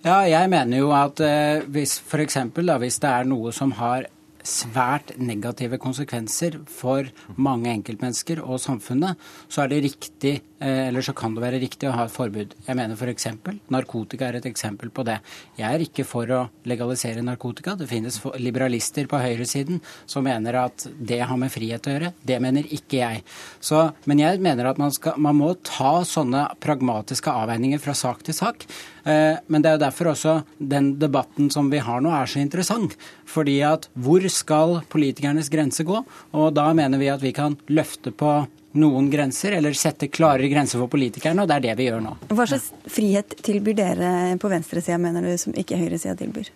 [0.04, 2.42] Ja, jeg mener jo at eh, hvis f.eks.
[2.52, 4.10] hvis det er noe som har
[4.44, 7.08] svært negative konsekvenser for
[7.40, 9.16] mange enkeltmennesker og samfunnet,
[9.48, 10.34] så er det riktig,
[10.64, 12.54] eller så kan det være riktig å ha et forbud.
[12.68, 13.28] Jeg mener f.eks.
[13.74, 15.18] narkotika er et eksempel på det.
[15.60, 17.76] Jeg er ikke for å legalisere narkotika.
[17.80, 22.14] Det finnes liberalister på høyresiden som mener at det har med frihet å gjøre.
[22.24, 23.24] Det mener ikke jeg.
[23.64, 28.24] Så, men jeg mener at man, skal, man må ta sånne pragmatiske avveininger fra sak
[28.28, 28.68] til sak.
[29.04, 32.42] Eh, men det er jo derfor også den debatten som vi har nå er så
[32.44, 32.96] interessant.
[33.30, 36.04] Fordi at hvor skal politikernes grense gå?
[36.34, 38.44] Og da mener vi at vi kan løfte på
[38.80, 42.18] noen grenser, eller sette klarere grenser for politikerne, og det er det vi gjør nå.
[42.34, 44.12] Hva slags frihet tilbyr dere
[44.42, 46.52] på venstresida, mener du, som ikke høyresida tilbyr?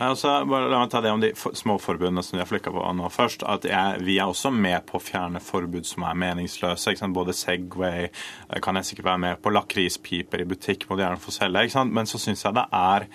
[0.00, 2.84] Altså, bare la meg ta det om de små forbudene som de har flikka på
[2.96, 3.42] nå først.
[3.44, 6.94] at jeg, Vi er også med på å fjerne forbud som er meningsløse.
[7.12, 9.52] Både Segway eh, kan jeg sikkert være med på.
[9.52, 11.84] Lakrispiper i butikk må de gjerne få selge.
[11.84, 13.06] Men så syns jeg det er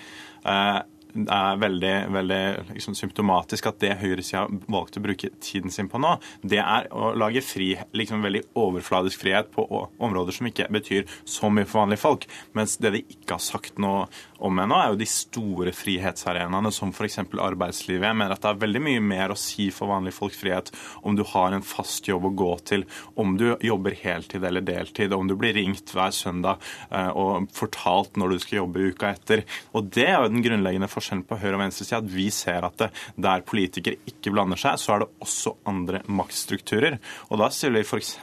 [0.46, 0.78] eh,
[1.24, 2.40] er veldig, veldig
[2.74, 7.12] liksom, symptomatisk at det høyresida valgte å bruke tiden sin på nå, det er å
[7.18, 12.04] lage fri, liksom veldig overfladisk frihet på områder som ikke betyr så mye for vanlige
[12.04, 12.26] folk.
[12.56, 14.06] Mens det de ikke har sagt noe
[14.38, 17.18] om ennå, er jo de store frihetsarenaene, som f.eks.
[17.22, 18.06] arbeidslivet.
[18.06, 20.72] Jeg mener at det er veldig mye mer å si for vanlige folks frihet
[21.06, 25.14] om du har en fast jobb å gå til, om du jobber heltid eller deltid,
[25.16, 29.44] om du blir ringt hver søndag eh, og fortalt når du skal jobbe uka etter.
[29.76, 32.78] Og Det er jo den grunnleggende forskjellen på høyre- og venstresida, at vi ser at
[32.82, 36.98] det, der politikere ikke blander seg, så er det også andre maktstrukturer.
[37.30, 38.16] Og Da stiller vi f.eks.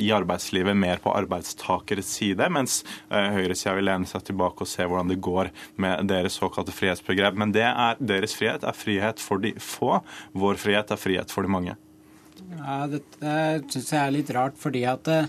[0.00, 2.80] i arbeidslivet mer på arbeidstakeres side, mens
[3.10, 6.72] eh, høyresida vil lene seg tilbake og se hvordan hvordan det går med deres såkalte
[6.72, 7.34] frihetsbegrep.
[7.34, 10.00] Men er, deres frihet er frihet for de få.
[10.32, 11.76] Vår frihet er frihet for de mange.
[12.50, 13.32] Ja, Dette
[13.70, 15.26] syns jeg er litt rart, fordi at uh,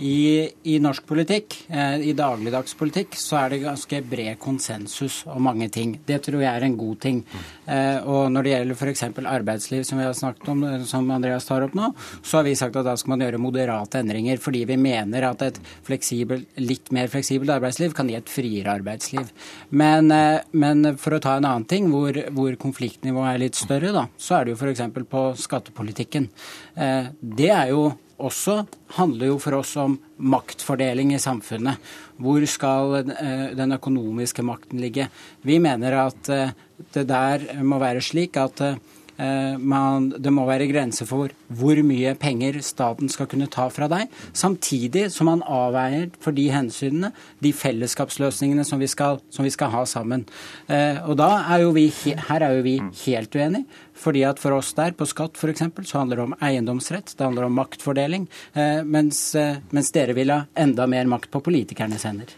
[0.00, 5.44] i, i, norsk politikk, uh, i dagligdags politikk, så er det ganske bred konsensus om
[5.44, 5.98] mange ting.
[6.08, 7.20] Det tror jeg er en god ting.
[7.66, 9.04] Uh, og når det gjelder f.eks.
[9.34, 11.90] arbeidsliv, som vi har snakket om, som Andreas tar opp nå,
[12.22, 15.44] så har vi sagt at da skal man gjøre moderate endringer, fordi vi mener at
[15.50, 19.28] et fleksibel, litt mer fleksibelt arbeidsliv kan gi et friere arbeidsliv.
[19.76, 20.08] Men,
[20.56, 24.38] men for å ta en annen ting, hvor, hvor konfliktnivået er litt større, da, så
[24.38, 24.86] er det jo f.eks.
[25.12, 26.30] på skattepolitikken.
[26.74, 27.90] Eh, det er jo
[28.22, 28.62] også
[28.98, 31.80] handler jo for oss om maktfordeling i samfunnet.
[32.22, 35.08] Hvor skal eh, den økonomiske makten ligge?
[35.42, 36.56] Vi mener at eh,
[36.94, 38.66] det der må være slik at
[39.22, 44.08] man, det må være grenser for hvor mye penger staten skal kunne ta fra deg,
[44.34, 47.12] samtidig som man avveier for de hensynene,
[47.44, 50.24] de fellesskapsløsningene som vi skal, som vi skal ha sammen.
[50.64, 53.68] Og da er jo vi, Her er jo vi helt uenige.
[54.02, 57.48] Fordi at For oss der, på skatt f.eks., så handler det om eiendomsrett, det handler
[57.48, 59.24] om maktfordeling, eh, mens,
[59.70, 62.34] mens dere vil ha enda mer makt på politikernes hender.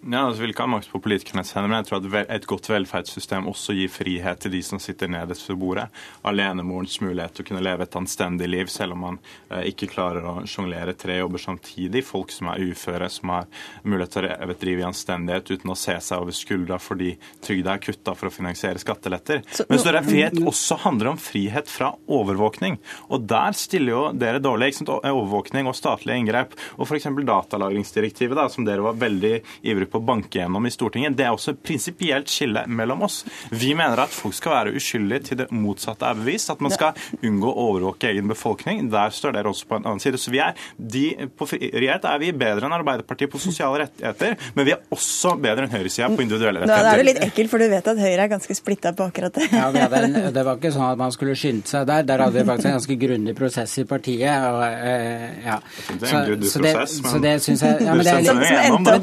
[0.00, 2.70] Ja, altså, vil ikke ha makt på politikernes hender, men jeg tror at et godt
[2.70, 5.84] velferdssystem også gir frihet til de som sitter nederst ved bordet.
[6.24, 9.18] Alenemorens mulighet til å kunne leve et anstendig liv, selv om man
[9.50, 12.00] eh, ikke klarer å sjonglere tre jobber samtidig.
[12.08, 13.50] Folk som er uføre, som har
[13.84, 17.12] mulighet til å drive i anstendighet uten å se seg over skuldra fordi
[17.44, 19.44] trygda er kutta for å finansiere skatteletter.
[19.52, 22.80] Så, men det frihet også handler om frihet fra overvåkning.
[23.12, 24.72] Og der stiller jo dere dårlig.
[24.88, 26.56] Overvåkning og statlige inngrep.
[26.78, 27.10] Og f.eks.
[27.28, 31.16] datalagringsdirektivet, da, som dere var veldig ivrige på å banke gjennom i Stortinget.
[31.18, 33.22] Det er også et prinsipielt skille mellom oss.
[33.50, 36.50] Vi mener at folk skal være uskyldige til det motsatte er bevist.
[36.52, 38.86] At man skal unngå å overvåke egen befolkning.
[38.92, 40.20] Der står dere også på en annen side.
[40.20, 41.04] Så vi er, de,
[41.36, 45.66] på frihet er vi bedre enn Arbeiderpartiet på sosiale rettigheter, men vi er også bedre
[45.66, 46.86] enn høyresida på individuelle rettigheter.
[46.86, 49.36] Nå er du litt ekkel, for du vet at Høyre er ganske splitta på akkurat
[49.36, 49.48] det.
[49.52, 50.00] Ja, det,
[50.36, 52.06] det, var ikke sånn at man skulle skynde seg der.
[52.08, 54.46] Der hadde vi faktisk en ganske grundig prosess i partiet.
[54.50, 55.58] Og, uh, ja.
[55.90, 56.10] Så,
[56.54, 58.32] så, det, så det syns jeg ja, men, det litt,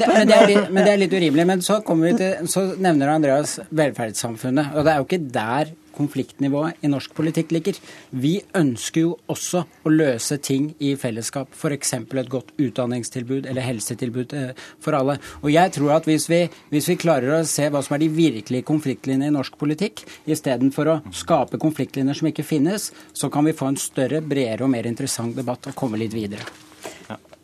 [0.08, 1.46] men, det litt, men, det er litt, urimelig.
[1.50, 4.74] Men så, vi til, så nevner Andreas velferdssamfunnet.
[4.76, 7.78] Og det er jo ikke der konfliktnivået i norsk politikk ligger.
[8.10, 11.94] Vi ønsker jo også å løse ting i fellesskap, f.eks.
[11.98, 14.52] et godt utdanningstilbud eller helsetilbud eh,
[14.84, 15.18] for alle.
[15.42, 18.12] Og jeg tror at hvis vi, hvis vi klarer å se hva som er de
[18.14, 23.56] virkelige konfliktlinjene i norsk politikk, istedenfor å skape konfliktlinjer som ikke finnes, så kan vi
[23.56, 26.67] få en større, bredere og mer interessant debatt og komme litt videre.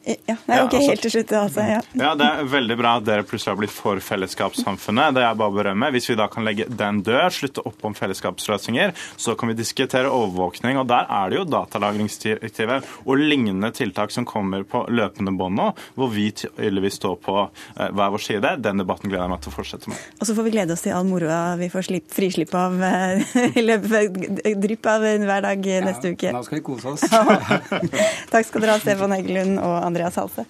[0.05, 1.31] Ja, nei, ok, altså, helt til slutt.
[1.39, 1.79] Altså, ja.
[1.97, 2.11] ja.
[2.19, 5.15] Det er veldig bra at dere plutselig har blitt for fellesskapssamfunnet.
[5.17, 5.89] Det er bare å berømme.
[5.95, 10.11] Hvis vi da kan legge den død, slutte opp om fellesskapsløsninger, så kan vi diskutere
[10.13, 10.77] overvåkning.
[10.83, 15.71] Og der er det jo datalagringsdirektivet og lignende tiltak som kommer på løpende bånd nå,
[15.97, 18.53] hvor vi tydeligvis står på eh, hver vår side.
[18.65, 20.05] Den debatten gleder jeg meg til å fortsette med.
[20.21, 23.25] Og så får vi glede oss til all moroa vi får slipp, frislipp av eh,
[24.53, 26.29] i drypp av hver dag neste uke.
[26.29, 27.09] Ja, nå skal vi kose oss.
[28.35, 30.45] Takk skal dere ha, Stefan Heggelund og Anne Andreas Halse.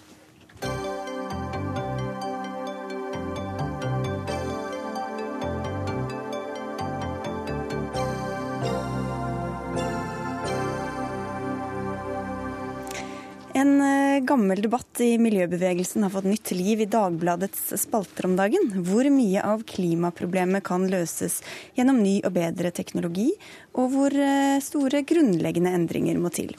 [13.55, 18.73] En eh, gammel debatt i miljøbevegelsen har fått nytt liv i Dagbladets spalter om dagen.
[18.89, 21.43] Hvor mye av klimaproblemet kan løses
[21.77, 23.31] gjennom ny og bedre teknologi,
[23.77, 26.57] og hvor eh, store grunnleggende endringer må til.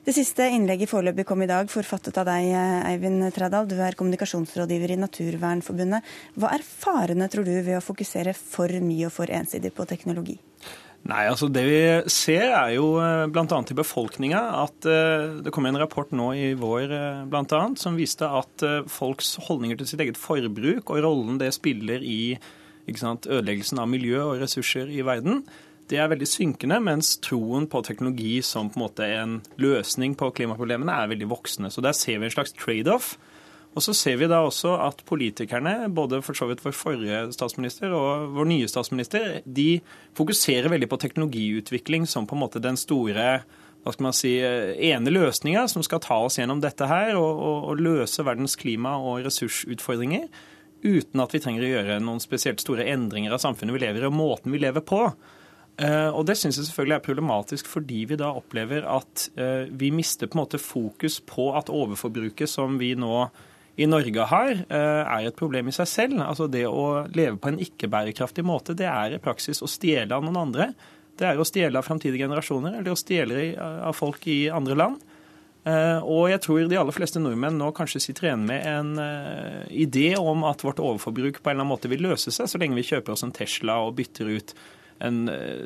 [0.00, 2.46] Det siste innlegget foreløpig kom i dag, forfattet av deg,
[2.88, 3.66] Eivind Trædal.
[3.68, 6.06] Du er kommunikasjonsrådgiver i Naturvernforbundet.
[6.40, 10.38] Hva er farene, tror du, ved å fokusere for mye og for ensidig på teknologi?
[11.10, 11.82] Nei, altså Det vi
[12.12, 13.44] ser er jo eh, bl.a.
[13.44, 16.92] i befolkninga at uh, det kom en rapport nå i vår
[17.32, 22.04] blant annet, som viste at folks holdninger til sitt eget forbruk og rollen det spiller
[22.04, 22.36] i
[22.96, 25.44] sant, ødeleggelsen av miljø og ressurser i verden,
[25.90, 30.30] det er veldig synkende, mens troen på teknologi som på en måte en løsning på
[30.36, 31.72] klimaproblemene er veldig voksende.
[31.74, 33.16] Så der ser vi en slags trade-off.
[33.70, 37.92] Og så ser vi da også at politikerne, både for så vidt vår forrige statsminister
[37.94, 39.80] og vår nye statsminister, de
[40.18, 43.42] fokuserer veldig på teknologiutvikling som på en måte den store
[43.80, 44.34] hva skal man si,
[44.90, 48.98] ene løsninga som skal ta oss gjennom dette her og, og, og løse verdens klima-
[49.00, 50.26] og ressursutfordringer
[50.84, 54.08] uten at vi trenger å gjøre noen spesielt store endringer av samfunnet vi lever i,
[54.10, 55.06] og måten vi lever på.
[55.80, 59.90] Eh, og Det synes jeg selvfølgelig er problematisk, fordi vi da opplever at eh, vi
[59.90, 63.28] mister på en måte fokus på at overforbruket som vi nå
[63.80, 66.20] i Norge har, eh, er et problem i seg selv.
[66.20, 70.24] Altså Det å leve på en ikke-bærekraftig måte, det er i praksis å stjele av
[70.26, 70.74] noen andre.
[71.16, 75.00] Det er å stjele av framtidige generasjoner, eller å stjele av folk i andre land.
[75.66, 78.94] Og jeg tror de aller fleste nordmenn nå kanskje sitter igjen med en
[79.68, 82.78] idé om at vårt overforbruk på en eller annen måte vil løse seg, så lenge
[82.78, 84.54] vi kjøper oss en Tesla og bytter ut
[85.06, 85.22] en,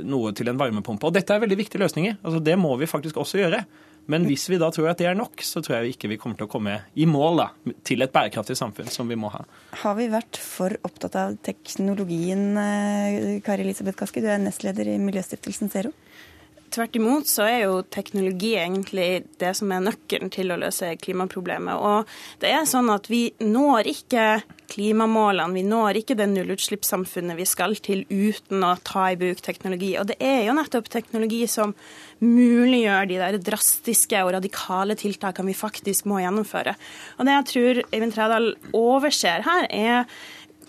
[0.07, 1.09] noe til en varmepumpe.
[1.09, 2.20] Og dette er veldig viktige løsninger.
[2.22, 3.64] Altså, det må vi faktisk også gjøre.
[4.11, 6.37] Men hvis vi da tror at det er nok, så tror jeg ikke vi kommer
[6.37, 7.47] til å komme i mål da,
[7.89, 9.41] til et bærekraftig samfunn som vi må ha.
[9.80, 14.99] Har vi vært for opptatt av teknologien, eh, Kari Elisabeth Kaski, du er nestleder i
[15.01, 15.95] Miljøstiftelsen Zero?
[16.75, 21.79] Tvert imot så er jo teknologi egentlig det som er nøkkelen til å løse klimaproblemet.
[21.79, 24.25] Og det er sånn at vi når ikke
[24.72, 29.93] klimamålene, vi når ikke det nullutslippssamfunnet vi skal til uten å ta i bruk teknologi.
[30.01, 31.77] Og det er jo nettopp teknologi som
[32.25, 36.75] muliggjør de der drastiske og radikale tiltakene vi faktisk må gjennomføre.
[37.18, 40.09] Og det jeg tror Eivind Trædal overser her, er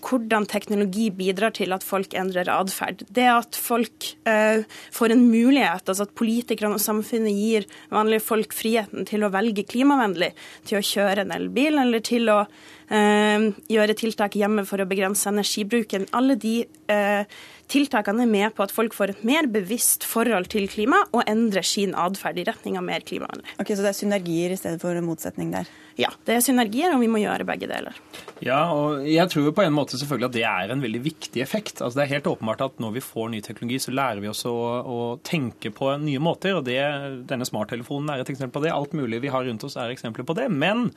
[0.04, 3.04] hvordan teknologi bidrar til at folk endrer atferd.
[3.08, 4.62] Det at folk eh,
[4.94, 9.66] får en mulighet, altså at politikerne og samfunnet gir vanlige folk friheten til å velge
[9.68, 10.32] klimavennlig,
[10.68, 12.40] til å kjøre en elbil eller til å
[12.92, 16.08] eh, gjøre tiltak hjemme for å begrense energibruken.
[16.16, 16.58] Alle de
[16.90, 17.22] uh,
[17.72, 21.66] tiltakene er med på at folk får et mer bevisst forhold til klima og endrer
[21.66, 23.56] sin atferd i retning av mer klimavennlig.
[23.60, 25.70] Ok, Så det er synergier i stedet for motsetning der?
[25.96, 27.96] Ja, det er synergier, og vi må gjøre begge deler.
[28.44, 31.80] Ja, og jeg tror på en måte selvfølgelig at det er en veldig viktig effekt.
[31.80, 34.44] Altså Det er helt åpenbart at når vi får ny teknologi, så lærer vi oss
[34.48, 36.58] å, å tenke på nye måter.
[36.58, 36.80] og det,
[37.30, 38.74] Denne smarttelefonen er et eksempel på det.
[38.76, 40.50] Alt mulig vi har rundt oss er eksempler på det.
[40.52, 40.90] Men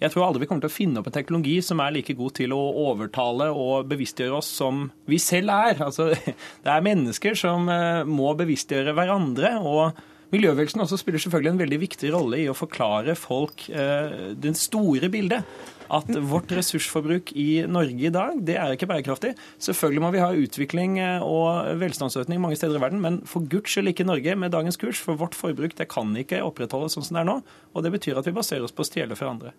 [0.00, 2.36] jeg tror aldri vi kommer til å finne opp en teknologi som er like god
[2.38, 5.82] til å overtale og bevisstgjøre oss som vi selv er.
[5.84, 6.10] Altså,
[6.64, 9.58] det er mennesker som eh, må bevisstgjøre hverandre.
[9.60, 10.00] og
[10.32, 15.12] miljøbevegelsen også spiller selvfølgelig en veldig viktig rolle i å forklare folk eh, den store
[15.12, 15.44] bildet
[15.92, 19.34] at vårt ressursforbruk i Norge i dag, det er ikke bærekraftig.
[19.60, 23.74] Selvfølgelig må vi ha utvikling eh, og velstandsøkning mange steder i verden, men for guds
[23.74, 25.02] skyld ikke Norge med dagens kurs.
[25.04, 27.38] For vårt forbruk det kan ikke opprettholdes sånn som det er nå.
[27.76, 29.52] Og det betyr at vi baserer oss på å stjele fra andre.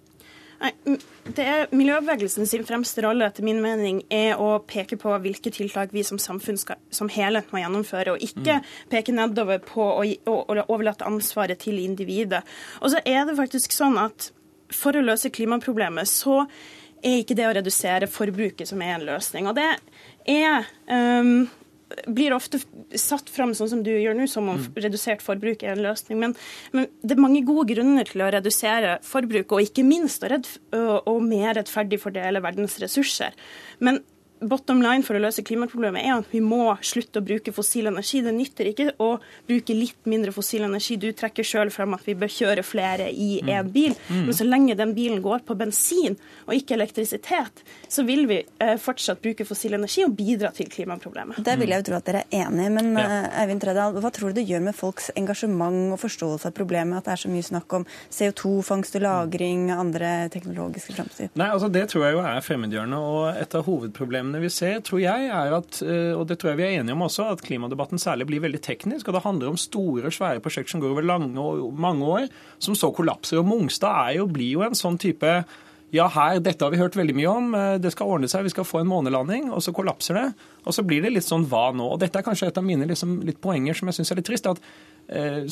[0.64, 5.91] Det er Miljøbevegelsen sin fremste rolle etter min mening er å peke på hvilke tiltak
[5.95, 8.70] vi som samfunn skal, som helhet må gjennomføre, og ikke mm.
[8.93, 12.43] peke nedover på å, å, å overlate ansvaret til individet.
[12.80, 14.30] Og så er det faktisk sånn at
[14.74, 16.43] for å løse klimaproblemet, så
[17.03, 19.49] er ikke det å redusere forbruket som er en løsning.
[19.49, 19.68] Og det
[20.32, 21.49] er um,
[22.08, 22.60] blir ofte
[23.00, 24.80] satt fram sånn som du gjør nå, som om mm.
[24.86, 26.20] redusert forbruk er en løsning.
[26.22, 26.38] Men,
[26.76, 30.50] men, det er mange gode grunner til å redusere forbruk, og ikke minst å, redd,
[30.76, 33.38] å, å mer rettferdig fordele verdens ressurser.
[33.84, 34.02] Men
[34.39, 38.21] bottom line for å løse klimaproblemet er at vi må slutte å bruke fossil energi.
[38.23, 39.09] Det nytter ikke å
[39.47, 40.97] bruke litt mindre fossil energi.
[40.99, 43.71] Du trekker sjøl frem at vi bør kjøre flere i én mm.
[43.73, 43.95] bil.
[44.09, 44.25] Mm.
[44.27, 48.75] Men så lenge den bilen går på bensin og ikke elektrisitet, så vil vi eh,
[48.81, 51.39] fortsatt bruke fossil energi og bidra til klimaproblemet.
[51.43, 52.73] Det vil jeg jo tro at dere er enig i.
[52.73, 53.07] Men ja.
[53.23, 56.99] Eh, Eivind Tredal, hva tror du det gjør med folks engasjement og forståelse av problemet
[56.99, 61.34] at det er så mye snakk om CO2-fangst og -lagring, andre teknologiske framtid?
[61.39, 62.97] Nei, altså Det tror jeg jo er fremmedgjørende.
[62.97, 66.51] og Et av hovedproblemene problemene vi ser, tror jeg, er at, eh, og det tror
[66.53, 69.07] jeg vi er enige om også, at klimadebatten særlig blir veldig teknisk.
[69.07, 71.34] og Det handler om store, svære prosjekter som går over lange
[71.73, 72.29] mange år,
[72.59, 73.39] som så kollapser.
[73.39, 75.45] og Mongstad jo, blir jo en sånn type
[75.93, 78.49] ja, her, dette har vi hørt veldig mye om, eh, det skal ordne seg, vi
[78.49, 80.34] skal få en månelanding, og så kollapser det.
[80.65, 81.86] Og så blir det litt sånn hva nå?
[81.93, 84.25] Og dette er kanskje et av mine liksom, litt poenger som jeg syns er litt
[84.25, 84.47] trist.
[84.47, 84.57] at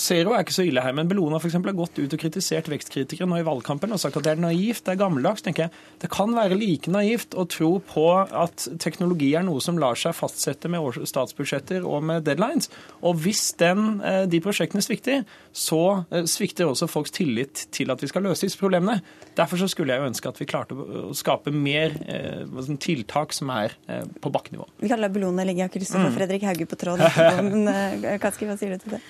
[0.02, 2.70] Zero er ikke så ille her, men Bellona for eksempel, har gått ut og kritisert
[2.72, 5.44] vekstkritikere nå i valgkampen og sagt at det er naivt, det er gammeldags.
[5.46, 5.82] tenker jeg.
[6.02, 10.16] Det kan være like naivt å tro på at teknologi er noe som lar seg
[10.18, 12.72] fastsette med statsbudsjetter og med deadlines.
[13.02, 18.02] Og hvis den, eh, de prosjektene svikter, så eh, svikter også folks tillit til at
[18.02, 19.02] vi skal løse disse problemene.
[19.38, 23.52] Derfor så skulle jeg jo ønske at vi klarte å skape mer eh, tiltak som
[23.54, 24.68] er eh, på bakkenivå.
[24.82, 25.70] Vi kan la Bellona ligge.
[25.72, 26.16] Til å få mm.
[26.16, 27.06] Fredrik Hauge på tråden.
[27.48, 29.02] Men Kaski, hva sier du til det?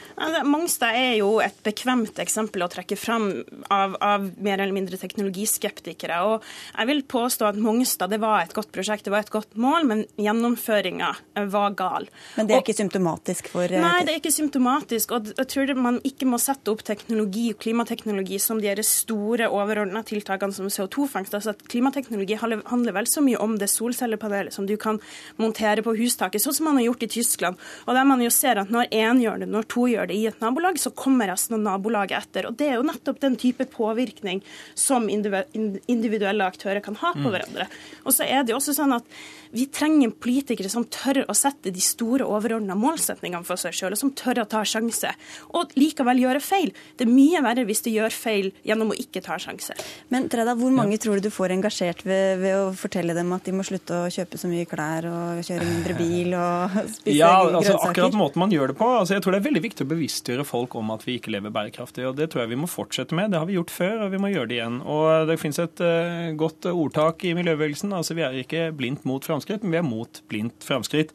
[0.48, 3.30] Mongstad er jo et bekvemt eksempel å trekke fram
[3.72, 6.20] av, av, mer eller mindre teknologiskeptikere.
[6.28, 9.58] Og jeg vil påstå at Mongstad det var et godt prosjekt, det var et godt
[9.60, 11.12] mål, men gjennomføringa
[11.52, 12.08] var gal.
[12.38, 15.16] Men det er og, ikke symptomatisk for eh, Nei, det er ikke symptomatisk.
[15.18, 20.04] Og jeg tror man ikke må sette opp teknologi og klimateknologi som de store overordna
[20.08, 21.36] tiltakene som CO2-fangst.
[21.38, 25.00] Altså at klimateknologi handler vel så mye om det solcellepanelet som du kan
[25.42, 27.70] montere på hustaket, sånn som man har gjort i Tyskland.
[27.88, 30.28] Og der man jo ser at når én gjør det, når to gjør det i
[30.30, 32.48] et nabolag, så kommer resten av nabolaget etter.
[32.50, 34.44] Og Det er jo nettopp den type påvirkning
[34.78, 37.32] som individuelle aktører kan ha på mm.
[37.34, 37.70] hverandre.
[38.06, 39.22] Og så er det jo også sånn at
[39.52, 44.00] vi trenger politikere som tør å sette de store overordna målsetningene for seg sjøl, og
[44.00, 45.12] som tør å ta sjanse.
[45.58, 46.72] Og likevel gjøre feil.
[46.98, 49.76] Det er mye verre hvis du gjør feil gjennom å ikke ta sjanse.
[50.14, 51.02] Men Treda, hvor mange ja.
[51.04, 54.12] tror du du får engasjert ved, ved, å fortelle dem at de må slutte å
[54.12, 57.90] kjøpe så mye klær og kjøre mindre bil og spise ja, altså, grønnsaker?
[57.92, 58.90] Akkurat måten man gjør det på.
[59.02, 61.54] Altså, jeg tror det er veldig viktig å bevisstgjøre folk om at vi ikke lever
[61.54, 62.08] bærekraftig.
[62.08, 63.34] og Det tror jeg vi må fortsette med.
[63.36, 64.80] Det har vi gjort før, og vi må gjøre det igjen.
[64.88, 67.94] Og Det finnes et uh, godt ordtak i miljøbevegelsen.
[68.00, 71.12] altså Vi er ikke blindt mot framskritt framskritt, men vi er mot blindt framskritt.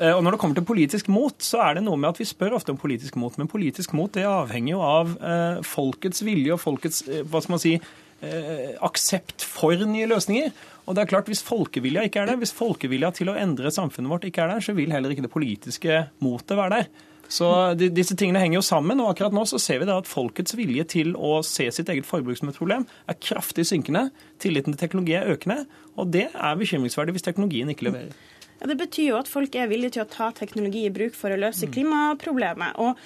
[0.00, 2.28] Eh, og når det kommer til politisk mot, så er det noe med at vi
[2.28, 3.36] spør ofte om politisk mot.
[3.38, 7.56] Men politisk mot det avhenger jo av eh, folkets vilje og folkets eh, hva skal
[7.56, 7.78] man si,
[8.80, 10.52] aksept for nye løsninger.
[10.86, 14.08] Og det er klart, Hvis folkevilja ikke er der, hvis folkevilja til å endre samfunnet
[14.08, 16.88] vårt ikke er der, så vil heller ikke det politiske motet være der.
[17.28, 17.48] Så
[17.78, 19.00] Disse tingene henger jo sammen.
[19.00, 22.06] og akkurat nå så ser vi da at folkets vilje til å se sitt eget
[22.06, 24.10] forbruk som et problem er kraftig synkende.
[24.38, 25.64] Tilliten til teknologi er økende.
[25.96, 28.14] Og det er bekymringsverdig hvis teknologien ikke leverer.
[28.60, 31.34] Ja, Det betyr jo at folk er villige til å ta teknologi i bruk for
[31.34, 31.72] å løse mm.
[31.74, 32.76] klimaproblemet.
[32.78, 32.98] og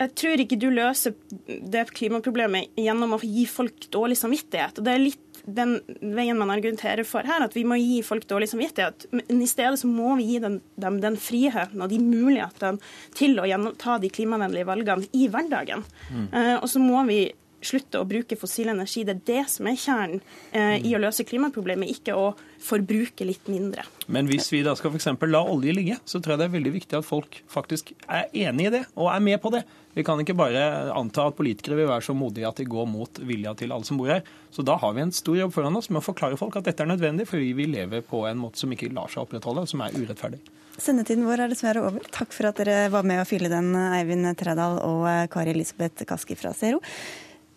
[0.00, 1.14] jeg tror ikke du løser
[1.46, 4.78] det klimaproblemet gjennom å gi folk dårlig samvittighet.
[4.78, 8.26] og Det er litt den veien man argumenterer for her, at vi må gi folk
[8.30, 9.08] dårlig samvittighet.
[9.14, 12.80] Men i stedet så må vi gi dem, dem den friheten og de mulighetene
[13.18, 15.84] til å ta de klimavennlige valgene i hverdagen.
[16.10, 16.26] Mm.
[16.32, 17.22] Uh, og så må vi
[17.64, 19.04] slutte å bruke fossil energi.
[19.06, 22.30] Det er det som er kjernen eh, i å løse klimaproblemet, ikke å
[22.60, 23.84] forbruke litt mindre.
[24.12, 25.08] Men hvis vi da skal f.eks.
[25.30, 28.68] la olje ligge, så tror jeg det er veldig viktig at folk faktisk er enig
[28.68, 29.64] i det og er med på det.
[29.96, 30.62] Vi kan ikke bare
[30.94, 33.98] anta at politikere vil være så modige at de går mot vilja til alle som
[33.98, 34.22] bor her.
[34.54, 36.84] Så da har vi en stor jobb foran oss med å forklare folk at dette
[36.84, 39.82] er nødvendig, fordi vi lever på en måte som ikke lar seg opprettholde, og som
[39.82, 40.42] er urettferdig.
[40.80, 42.06] Sendetiden vår er dessverre over.
[42.14, 46.38] Takk for at dere var med å fylle den, Eivind Tredal og Kari Elisabeth Kaski
[46.38, 46.78] fra Zero.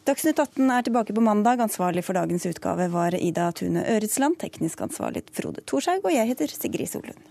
[0.03, 1.61] Dagsnytt 18 er tilbake på mandag.
[1.63, 4.35] Ansvarlig for dagens utgave var Ida Tune Øretsland.
[4.41, 6.03] Teknisk ansvarlig Frode Thorshaug.
[6.03, 7.21] Og jeg heter Sigrid Solund.